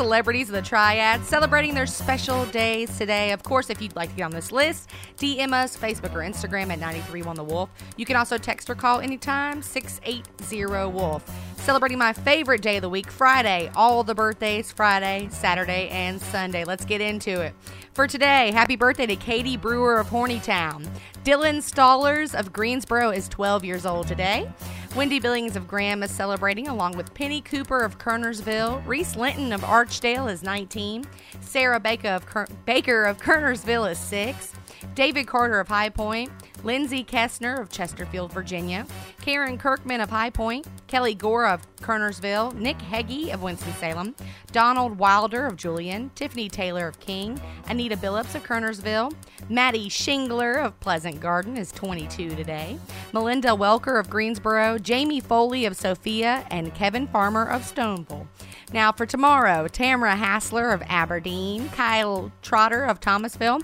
[0.00, 3.32] celebrities of the Triad celebrating their special days today.
[3.32, 6.72] Of course, if you'd like to get on this list, DM us Facebook or Instagram
[6.72, 7.68] at 931 The Wolf.
[7.98, 11.22] You can also text or call anytime 680 Wolf.
[11.58, 13.70] Celebrating my favorite day of the week, Friday.
[13.76, 16.64] All the birthdays Friday, Saturday, and Sunday.
[16.64, 17.54] Let's get into it.
[17.92, 20.88] For today, happy birthday to Katie Brewer of Horneytown.
[21.24, 24.50] Dylan Stallers of Greensboro is 12 years old today.
[24.96, 28.84] Wendy Billings of Graham is celebrating, along with Penny Cooper of Kernersville.
[28.86, 31.04] Reese Linton of Archdale is 19.
[31.42, 34.54] Sarah Baker of, Ker- Baker of Kernersville is 6.
[34.94, 36.30] David Carter of High Point,
[36.64, 38.86] Lindsay Kessner of Chesterfield, Virginia,
[39.20, 44.14] Karen Kirkman of High Point, Kelly Gore of Kernersville, Nick Heggie of Winston-Salem,
[44.52, 49.12] Donald Wilder of Julian, Tiffany Taylor of King, Anita Billups of Kernersville,
[49.48, 52.78] Maddie Shingler of Pleasant Garden is 22 today,
[53.12, 58.26] Melinda Welker of Greensboro, Jamie Foley of Sophia, and Kevin Farmer of Stoneville.
[58.72, 63.60] Now for tomorrow, Tamara Hassler of Aberdeen, Kyle Trotter of Thomasville,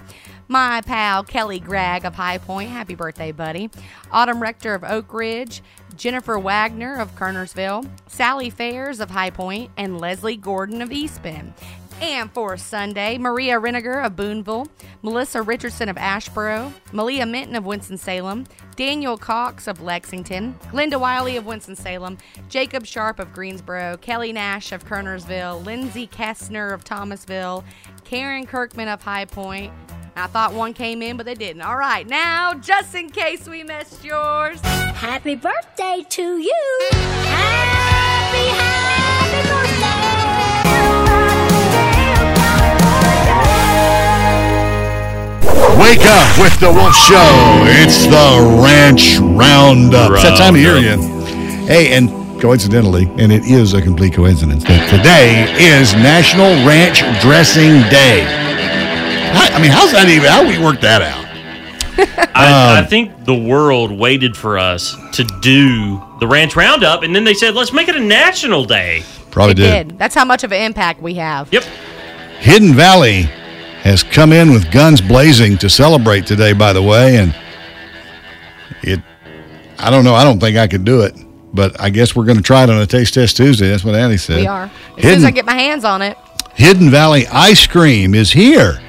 [0.49, 3.71] my pal Kelly Gregg of High Point, happy birthday, buddy.
[4.11, 5.63] Autumn Rector of Oak Ridge,
[5.97, 11.55] Jennifer Wagner of Kernersville, Sally Fairs of High Point, and Leslie Gordon of East Bend.
[11.99, 14.69] And for Sunday, Maria Reniger of Boonville,
[15.01, 21.47] Melissa Richardson of Asheboro, Malia Minton of Winston-Salem, Daniel Cox of Lexington, Glenda Wiley of
[21.47, 22.19] Winston-Salem,
[22.51, 27.65] Jacob Sharp of Greensboro, Kelly Nash of Kernersville, Lindsay Kessner of Thomasville,
[28.05, 29.73] Karen Kirkman of High Point.
[30.19, 31.61] I thought one came in, but they didn't.
[31.61, 34.61] All right, now, just in case we missed yours,
[34.97, 36.79] Happy birthday to you.
[36.91, 39.47] Happy, happy
[45.79, 47.63] Wake up with the Wolf Show.
[47.67, 50.13] It's the Ranch Roundup.
[50.13, 51.03] It's that time of year again.
[51.67, 52.09] Hey, and
[52.41, 58.46] coincidentally, and it is a complete coincidence, that today is National Ranch Dressing Day.
[59.37, 60.29] I, I mean, how's that even?
[60.29, 61.25] How we work that out?
[62.35, 67.15] I, Um, I think the world waited for us to do the Ranch Roundup, and
[67.17, 69.03] then they said, let's make it a national day.
[69.31, 69.99] Probably it did.
[69.99, 71.53] That's how much of an impact we have.
[71.53, 71.65] Yep.
[72.39, 73.23] Hidden Valley
[73.83, 77.35] has come in with guns blazing to celebrate today, by the way, and
[78.83, 79.01] it.
[79.79, 80.15] I don't know.
[80.15, 81.15] I don't think I could do it,
[81.55, 83.69] but I guess we're going to try it on a taste test Tuesday.
[83.69, 84.39] That's what Annie said.
[84.39, 84.71] We are.
[84.97, 86.17] As soon as I get my hands on it.
[86.55, 88.81] Hidden Valley ice cream is here.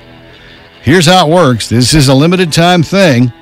[0.88, 1.68] Here's how it works.
[1.68, 3.34] This is a limited time thing.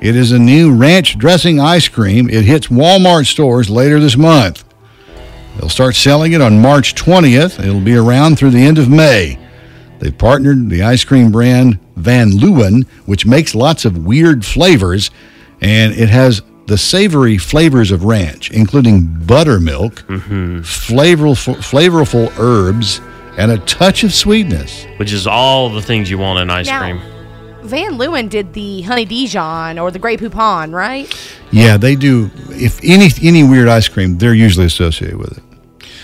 [0.00, 2.30] It is a new ranch dressing ice cream.
[2.30, 4.64] It hits Walmart stores later this month.
[5.58, 7.62] They'll start selling it on March 20th.
[7.62, 9.38] It'll be around through the end of May.
[9.98, 15.10] They've partnered the ice cream brand Van Leeuwen, which makes lots of weird flavors,
[15.60, 20.60] and it has the savory flavors of ranch, including buttermilk, mm-hmm.
[20.60, 23.02] flavorful, flavorful herbs,
[23.36, 24.86] and a touch of sweetness.
[24.96, 27.00] Which is all the things you want in ice Now- cream.
[27.62, 31.10] Van Leeuwen did the Honey Dijon or the Grey Poupon, right?
[31.50, 32.30] Yeah, they do.
[32.50, 35.42] If any any weird ice cream, they're usually associated with it.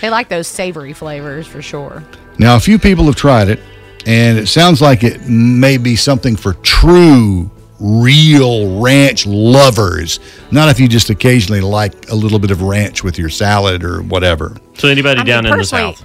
[0.01, 2.03] They like those savory flavors for sure.
[2.39, 3.59] Now, a few people have tried it,
[4.07, 10.19] and it sounds like it may be something for true, real ranch lovers.
[10.49, 14.01] Not if you just occasionally like a little bit of ranch with your salad or
[14.01, 14.57] whatever.
[14.79, 16.03] So anybody I mean, down in the South.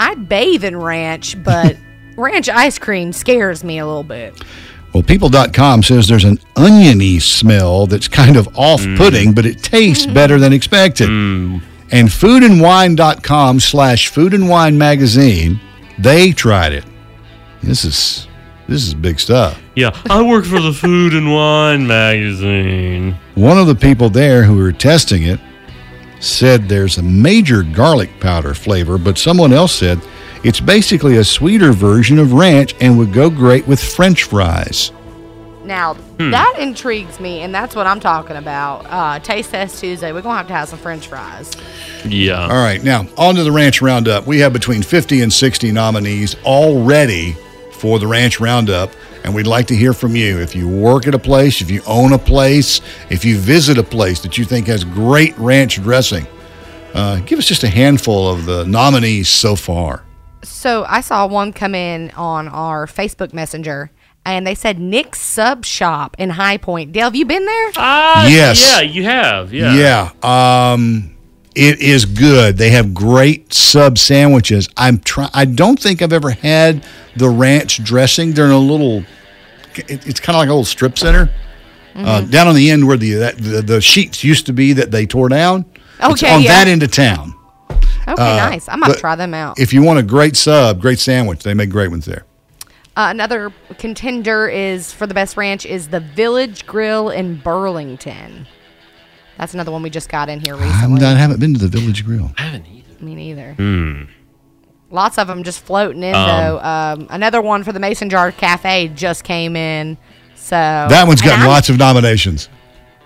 [0.00, 1.76] I'd bathe in ranch, but
[2.16, 4.42] ranch ice cream scares me a little bit.
[4.94, 9.34] Well, people.com says there's an oniony smell that's kind of off putting, mm.
[9.34, 10.14] but it tastes mm.
[10.14, 11.10] better than expected.
[11.10, 11.62] Mm.
[11.92, 15.60] And foodandwine.com slash food and wine magazine,
[15.98, 16.84] they tried it.
[17.62, 18.26] This is
[18.68, 19.60] this is big stuff.
[19.74, 23.16] Yeah, I work for the Food and Wine magazine.
[23.34, 25.40] One of the people there who were testing it
[26.20, 30.00] said there's a major garlic powder flavor, but someone else said
[30.44, 34.92] it's basically a sweeter version of ranch and would go great with french fries.
[35.64, 36.30] Now Hmm.
[36.30, 38.86] that intrigues me, and that's what I'm talking about.
[38.88, 40.10] Uh, Taste Test Tuesday.
[40.12, 41.50] We're gonna have to have some French fries.
[42.04, 42.40] Yeah.
[42.42, 44.26] All right, now on to the Ranch Roundup.
[44.26, 47.36] We have between 50 and 60 nominees already
[47.72, 48.92] for the Ranch Roundup,
[49.24, 50.38] and we'd like to hear from you.
[50.40, 52.80] If you work at a place, if you own a place,
[53.10, 56.26] if you visit a place that you think has great ranch dressing,
[56.94, 60.02] uh, give us just a handful of the nominees so far.
[60.42, 63.90] So I saw one come in on our Facebook Messenger,
[64.24, 66.92] and they said Nick's Sub Shop in High Point.
[66.92, 67.70] Dale, have you been there?
[67.76, 68.60] Ah, Yes.
[68.60, 69.52] Yeah, you have.
[69.52, 70.10] Yeah.
[70.22, 70.72] Yeah.
[70.72, 71.14] Um,
[71.54, 72.56] it is good.
[72.56, 74.68] They have great sub sandwiches.
[74.76, 75.28] I'm try.
[75.34, 76.86] I don't think I've ever had
[77.16, 78.32] the ranch dressing.
[78.32, 79.04] They're in a little.
[79.78, 81.30] It, it's kind of like a little strip center
[81.96, 84.90] uh, down on the end where the, that, the the sheets used to be that
[84.90, 85.64] they tore down.
[86.02, 86.48] It's Okay, on yeah.
[86.64, 87.34] that end of town.
[88.08, 88.68] Okay, Uh, nice.
[88.68, 89.58] I might but try them out.
[89.60, 92.24] If you want a great sub, great sandwich, they make great ones there.
[92.96, 98.46] Uh, another contender is for the best ranch is the Village Grill in Burlington.
[99.38, 101.00] That's another one we just got in here I'm recently.
[101.00, 102.32] not- I haven't been to the Village Grill.
[102.36, 103.04] I haven't either.
[103.04, 103.54] Me neither.
[103.54, 104.02] Hmm.
[104.90, 106.60] Lots of them just floating in Um, though.
[106.60, 109.96] Um, another one for the Mason Jar Cafe just came in.
[110.34, 112.48] So that one's gotten lots of nominations.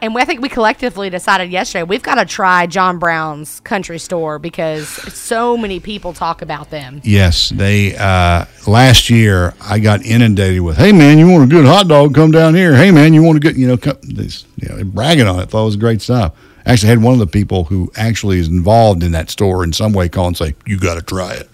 [0.01, 3.99] And we, I think we collectively decided yesterday we've got to try John Brown's Country
[3.99, 7.01] Store because so many people talk about them.
[7.05, 11.65] Yes, they uh, last year I got inundated with, "Hey man, you want a good
[11.65, 12.15] hot dog?
[12.15, 12.75] Come down here.
[12.75, 15.49] Hey man, you want a good, you know, come, this, you know, bragging on it.
[15.49, 16.35] Thought it was great stuff.
[16.67, 19.93] Actually, had one of the people who actually is involved in that store in some
[19.95, 21.49] way call and say, "You got to try it."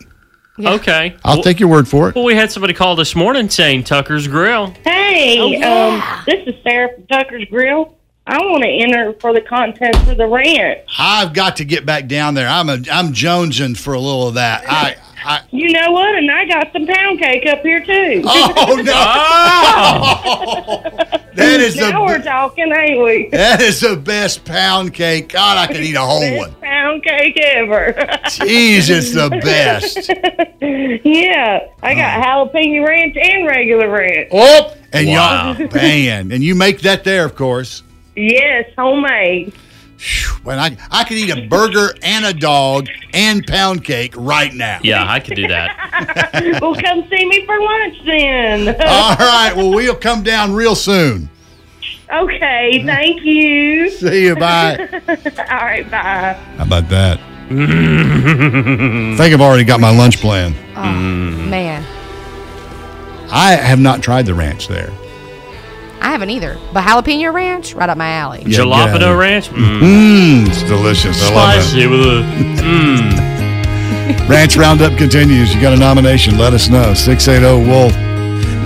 [0.67, 1.15] Okay.
[1.25, 2.15] I'll Well- take your word for it.
[2.15, 4.75] Well, we had somebody call this morning saying Tucker's Grill.
[4.85, 5.69] Hey, Oh, yeah.
[6.19, 7.95] um, this is Sarah from Tucker's Grill.
[8.27, 10.81] I want to enter for the contest for the ranch.
[10.99, 12.47] I've got to get back down there.
[12.49, 14.65] I'm a I'm jonesing for a little of that.
[14.69, 16.15] I I You know what?
[16.15, 18.23] And I got some pound cake up here too.
[18.25, 18.93] Oh no!
[20.93, 21.17] Oh.
[21.35, 23.29] That is the now we're talking, ain't we?
[23.31, 25.29] that is the best pound cake.
[25.31, 26.55] God, I could eat a whole Best one.
[26.61, 27.93] pound cake ever.
[28.25, 30.09] Jeez, it's the best.
[31.05, 32.51] yeah, I got oh.
[32.53, 34.29] jalapeno ranch and regular ranch.
[34.33, 35.53] Oh, and Wow.
[35.59, 37.83] y'all, man, and you make that there, of course.
[38.17, 39.55] Yes, homemade.
[40.43, 44.79] When I I could eat a burger and a dog and pound cake right now.
[44.83, 46.59] Yeah, I could do that.
[46.63, 48.69] well, come see me for lunch then.
[48.81, 49.53] All right.
[49.55, 51.29] Well, we'll come down real soon.
[52.13, 53.91] Okay, thank you.
[54.01, 54.35] See you.
[54.35, 54.89] Bye.
[55.09, 55.15] All
[55.47, 56.33] right, bye.
[56.57, 57.21] How about that?
[57.53, 60.55] I think I've already got my lunch plan.
[60.77, 61.85] Oh, Man,
[63.31, 64.91] I have not tried the ranch there.
[66.01, 66.59] I haven't either.
[66.73, 68.43] But jalapeno ranch, right up my alley.
[68.47, 69.49] Yeah, Jalapeno get out of Ranch?
[69.49, 69.57] here.
[69.59, 71.23] Mm, it's delicious.
[71.23, 72.23] I love Spicy with a.
[72.63, 73.13] Mm.
[73.15, 73.31] it.
[74.29, 75.55] Ranch Roundup continues.
[75.55, 76.39] You got a nomination?
[76.39, 76.95] Let us know.
[76.95, 77.93] 680 Wolf.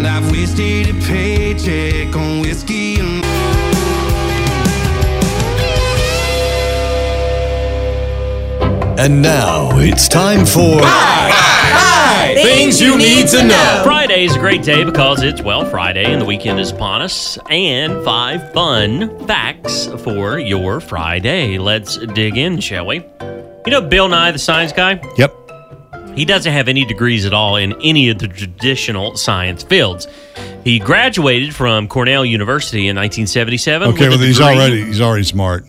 [0.06, 3.24] I've wasted a paycheck on whiskey and
[8.96, 10.80] And now it's time for
[12.44, 13.80] Things You Need to Know.
[13.82, 17.38] Friday is a great day because it's, well, Friday and the weekend is upon us.
[17.48, 21.56] And five fun facts for your Friday.
[21.56, 22.96] Let's dig in, shall we?
[22.96, 25.00] You know Bill Nye, the science guy?
[25.16, 25.34] Yep.
[26.14, 30.06] He doesn't have any degrees at all in any of the traditional science fields.
[30.64, 33.88] He graduated from Cornell University in 1977.
[33.88, 35.64] Okay, with well a he's degree- already he's already smart.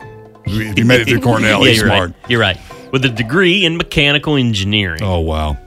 [0.45, 2.11] If you made it through Cornell, yeah, he's you're smart.
[2.11, 2.29] Right.
[2.29, 2.59] You're right.
[2.91, 5.01] With a degree in mechanical engineering.
[5.01, 5.57] Oh wow.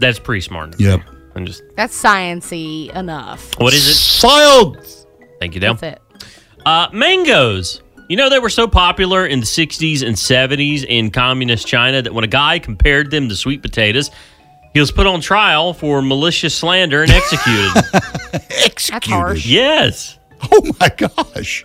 [0.00, 0.78] That's pretty smart.
[0.80, 1.00] Yep.
[1.34, 1.62] I'm just.
[1.76, 3.58] That's sciency enough.
[3.60, 3.94] What is it?
[3.94, 5.06] Science.
[5.38, 5.74] Thank you, Dale.
[5.74, 6.26] That's it.
[6.66, 7.82] Uh, mangoes.
[8.08, 12.12] You know, they were so popular in the 60s and 70s in communist China that
[12.12, 14.10] when a guy compared them to sweet potatoes,
[14.74, 17.70] he was put on trial for malicious slander and executed.
[18.32, 19.46] That's harsh.
[19.46, 20.18] yes.
[20.50, 21.64] Oh my gosh.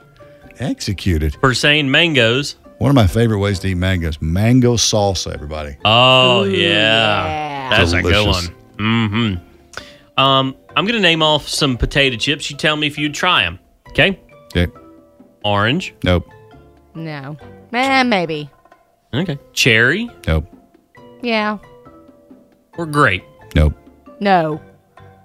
[0.59, 1.36] Executed.
[1.41, 2.57] For saying mangoes.
[2.77, 4.21] One of my favorite ways to eat mangoes.
[4.21, 5.77] Mango salsa, everybody.
[5.83, 7.55] Oh, Ooh, yeah.
[7.72, 7.78] Yeah.
[7.78, 8.43] That's a good one.
[8.78, 10.20] Mm-hmm.
[10.20, 12.49] Um, I'm going to name off some potato chips.
[12.49, 13.59] You tell me if you'd try them.
[13.89, 14.20] Okay?
[14.55, 14.72] Okay.
[15.43, 15.93] Orange.
[16.03, 16.30] Nope.
[16.93, 17.38] No.
[17.72, 18.49] Man, maybe.
[19.13, 19.38] Okay.
[19.53, 20.45] Cherry Nope.
[21.22, 21.57] Yeah.
[22.78, 23.24] or grape.
[23.55, 23.74] Nope.
[24.20, 24.61] No.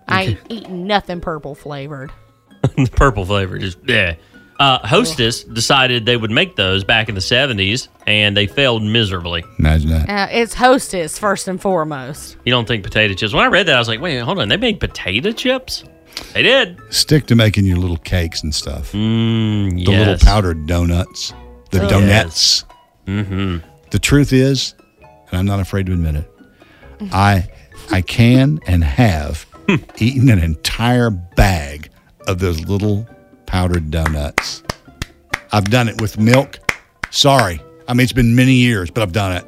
[0.09, 2.11] I ain't eating nothing purple flavored.
[2.63, 4.17] the purple flavor just yeah.
[4.61, 9.43] Uh, Hostess decided they would make those back in the 70s, and they failed miserably.
[9.59, 10.09] Imagine that.
[10.09, 12.37] Uh, it's Hostess first and foremost.
[12.45, 13.33] You don't think potato chips?
[13.33, 14.49] When I read that, I was like, wait, hold on.
[14.51, 15.85] They made potato chips?
[16.35, 16.79] They did.
[16.91, 18.93] Stick to making your little cakes and stuff.
[18.93, 21.33] Mm, The little powdered donuts.
[21.71, 21.89] The Oh.
[21.89, 22.65] donuts.
[23.07, 23.59] Mm-hmm.
[23.91, 26.31] The truth is, and I'm not afraid to admit it,
[27.13, 27.49] I
[27.91, 29.47] I can and have
[29.97, 31.89] eaten an entire bag
[32.29, 33.09] of those little
[33.51, 34.63] powdered donuts.
[35.51, 36.61] I've done it with milk.
[37.11, 37.61] Sorry.
[37.89, 39.45] I mean it's been many years, but I've done it.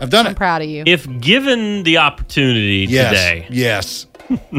[0.00, 0.30] I've done it.
[0.30, 0.36] I'm it.
[0.36, 0.82] proud of you.
[0.84, 3.10] If given the opportunity Yes.
[3.10, 3.46] today.
[3.48, 4.06] Yes.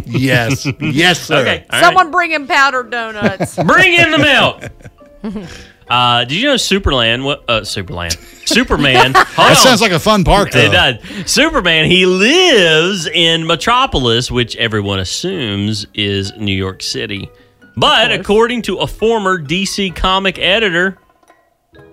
[0.05, 0.65] yes.
[0.79, 1.39] Yes, sir.
[1.41, 1.65] Okay.
[1.69, 1.83] all right.
[1.83, 3.55] Someone bring him powdered donuts.
[3.65, 5.43] Bring in the milk.
[5.89, 7.23] Uh, did you know Superland?
[7.23, 7.45] What?
[7.47, 8.11] Uh, Superland.
[8.45, 9.13] Superman.
[9.15, 9.55] hold That on.
[9.55, 10.59] sounds like a fun park though.
[10.59, 11.31] It does.
[11.31, 17.29] Superman, he lives in Metropolis, which everyone assumes is New York City.
[17.77, 20.97] But according to a former DC comic editor,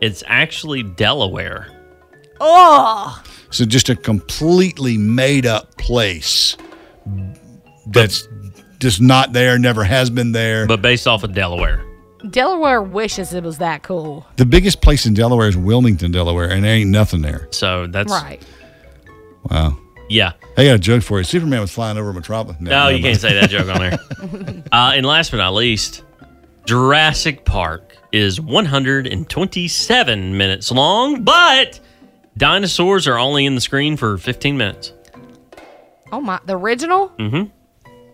[0.01, 1.69] it's actually Delaware.
[2.41, 3.23] oh.
[3.51, 6.57] So just a completely made up place
[7.87, 8.27] that's
[8.81, 10.67] just not there, never has been there.
[10.67, 11.85] But based off of Delaware.
[12.31, 14.27] Delaware wishes it was that cool.
[14.37, 17.47] The biggest place in Delaware is Wilmington, Delaware, and there ain't nothing there.
[17.51, 18.43] So that's Right.
[19.51, 19.79] Wow.
[20.09, 20.33] Yeah.
[20.57, 21.25] I got a joke for you.
[21.25, 22.61] Superman was flying over Metropolis.
[22.61, 23.99] No, you can't say that joke on there.
[24.73, 26.03] Uh, and last but not least,
[26.65, 31.79] Jurassic Park is 127 minutes long, but
[32.37, 34.93] dinosaurs are only in the screen for 15 minutes.
[36.11, 37.11] Oh my, the original?
[37.19, 37.51] Mm-hmm.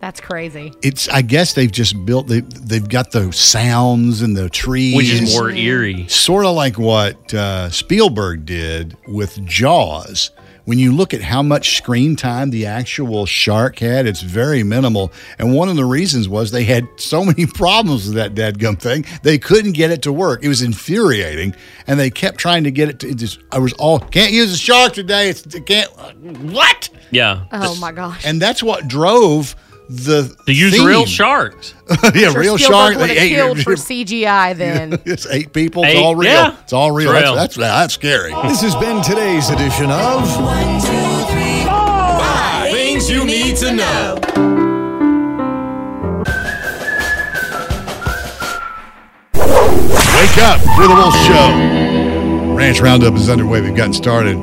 [0.01, 0.73] That's crazy.
[0.83, 1.09] It's.
[1.09, 2.27] I guess they've just built.
[2.27, 6.09] They they've got the sounds and the trees, Which is more eerie.
[6.09, 10.31] Sort of like what uh, Spielberg did with Jaws.
[10.65, 15.13] When you look at how much screen time the actual shark had, it's very minimal.
[15.39, 19.05] And one of the reasons was they had so many problems with that dadgum thing.
[19.23, 20.45] They couldn't get it to work.
[20.45, 21.55] It was infuriating,
[21.87, 23.09] and they kept trying to get it to.
[23.09, 25.29] It just, I was all can't use the shark today.
[25.29, 25.91] It's it can't.
[25.99, 26.13] Uh,
[26.53, 26.89] what?
[27.11, 27.45] Yeah.
[27.53, 28.25] Oh my gosh.
[28.25, 29.57] And that's what drove
[29.91, 30.87] the To use theme.
[30.87, 31.75] real sharks.
[32.15, 32.97] yeah, Sure real Spielberg shark.
[32.99, 35.01] would They have ate killed for CGI then.
[35.05, 35.83] it's eight people.
[35.85, 36.31] It's Eight, all real.
[36.31, 36.57] yeah.
[36.63, 37.11] It's all real.
[37.13, 37.67] It's That's, real.
[37.67, 38.33] that's that's scary.
[38.49, 40.27] This has been today's edition of
[41.67, 44.17] Five Things You Need to Know.
[49.35, 52.55] Wake up with the Wolf Show.
[52.55, 53.61] Ranch Roundup is underway.
[53.63, 54.39] We've gotten started.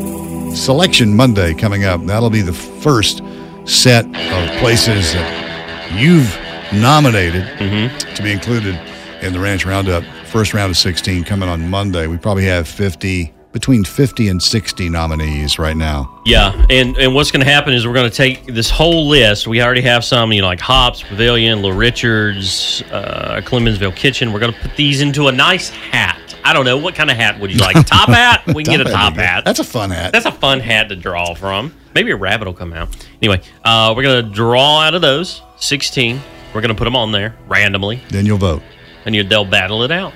[0.56, 2.04] Selection Monday coming up.
[2.06, 3.22] That'll be the first
[3.68, 6.34] set of places that you've
[6.80, 8.14] nominated mm-hmm.
[8.16, 8.76] to be included
[9.22, 10.04] in the Ranch Roundup.
[10.26, 12.08] First round of 16 coming on Monday.
[12.08, 16.22] We probably have 50, between 50 and 60 nominees right now.
[16.26, 19.48] Yeah, and and what's going to happen is we're going to take this whole list.
[19.48, 24.32] We already have some, you know, like Hops, Pavilion, Little Richards, uh, Clemensville Kitchen.
[24.34, 26.20] We're going to put these into a nice hat.
[26.44, 27.76] I don't know what kind of hat would you like?
[27.88, 28.44] Top hat?
[28.48, 29.26] We can get a Top hat would be good.
[29.26, 29.46] hat.
[29.46, 30.12] That's a fun hat.
[30.14, 31.74] That's a fun hat to draw from.
[31.94, 32.90] Maybe a rabbit will come out.
[33.22, 36.22] Anyway, uh, we're going to draw out of those 16.
[36.54, 38.62] We're going to put them on there randomly, Then you'll vote.
[39.06, 40.14] and you, they'll battle it out.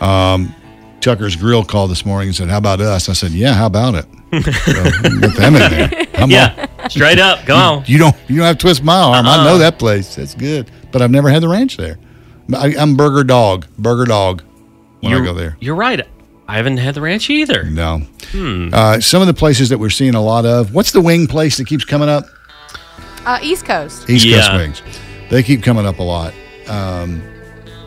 [0.00, 0.54] Um,
[1.04, 3.94] Tucker's Grill called this morning and said, "How about us?" I said, "Yeah, how about
[3.94, 4.06] it?
[4.32, 4.40] So,
[5.20, 6.06] get them in there.
[6.14, 7.40] I'm yeah, straight up.
[7.46, 7.84] Come on.
[7.86, 9.26] You don't you don't have to twist my arm.
[9.26, 9.58] I know Uh-uh.
[9.58, 10.14] that place.
[10.16, 10.70] That's good.
[10.90, 11.98] But I've never had the ranch there.
[12.54, 13.66] I, I'm burger dog.
[13.78, 14.42] Burger dog
[15.00, 15.56] when I You're- go there.
[15.60, 16.06] You're right.
[16.48, 17.64] I haven't had the ranch either.
[17.64, 17.98] No.
[18.32, 18.68] Hmm.
[18.72, 20.74] Uh, some of the places that we're seeing a lot of.
[20.74, 22.24] What's the wing place that keeps coming up?
[23.24, 24.08] Uh, East Coast.
[24.10, 24.82] East Coast wings.
[25.30, 26.34] They keep coming up a lot.
[26.68, 27.22] Um,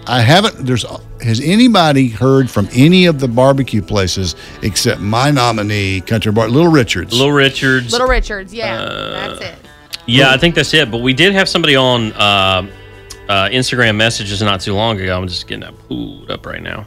[0.08, 0.66] I haven't.
[0.66, 0.86] There's.
[1.22, 6.72] Has anybody heard from any of the barbecue places except my nominee, Country Bar, Little
[6.72, 7.12] Richards?
[7.14, 7.92] Little Richards.
[7.92, 8.54] Little Richards.
[8.54, 9.56] Yeah, Uh, that's it.
[10.06, 10.90] Yeah, I think that's it.
[10.92, 12.68] But we did have somebody on uh,
[13.28, 15.20] uh, Instagram messages not too long ago.
[15.20, 16.86] I'm just getting that pulled up right now.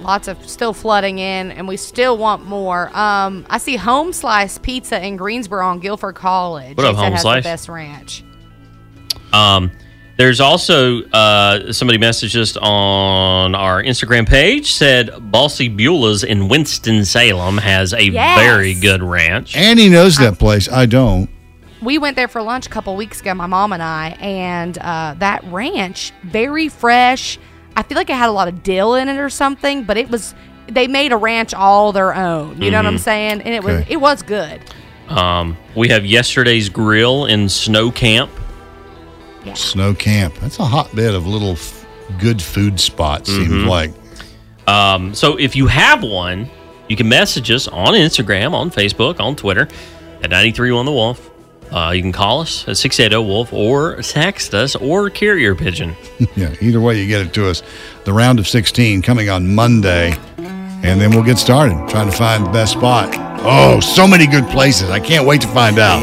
[0.00, 2.88] Lots of still flooding in, and we still want more.
[2.96, 6.76] Um, I see Home Slice Pizza in Greensboro on Guilford College.
[6.76, 7.44] What up, They said Home has Slice?
[7.44, 8.24] The best ranch.
[9.32, 9.70] Um,
[10.18, 17.04] there's also uh, somebody messaged us on our Instagram page said Bossy Beulah's in Winston
[17.04, 18.38] Salem has a Yes.
[18.40, 19.56] very good ranch.
[19.56, 20.68] and he knows that place.
[20.70, 21.28] I don't.
[21.80, 25.14] We went there for lunch a couple weeks ago, my mom and I, and uh,
[25.18, 27.38] that ranch, very fresh.
[27.74, 30.08] I feel like it had a lot of dill in it or something, but it
[30.10, 30.34] was
[30.68, 32.62] they made a ranch all their own.
[32.62, 33.00] You know what I'm Mhm.
[33.00, 33.40] saying?
[33.42, 33.92] And it was Okay.
[33.94, 34.60] it was good.
[35.08, 38.30] Um, we have yesterday's grill in Snow Camp.
[39.54, 40.34] Snow Camp.
[40.40, 41.84] That's a hotbed of little f-
[42.18, 43.28] good food spots.
[43.30, 43.66] Seems Mhm.
[43.66, 43.92] like.
[44.66, 46.48] Um, so if you have one,
[46.88, 49.68] you can message us on Instagram, on Facebook, on Twitter
[50.22, 51.30] at 93 on the Wolf.
[51.70, 55.96] Uh, you can call us at 680 Wolf or text us or carrier pigeon.
[56.36, 57.62] Yeah, either way you get it to us.
[58.04, 62.46] The round of 16 coming on Monday, and then we'll get started trying to find
[62.46, 63.08] the best spot.
[63.44, 64.88] Oh, so many good places.
[64.90, 66.02] I can't wait to find out.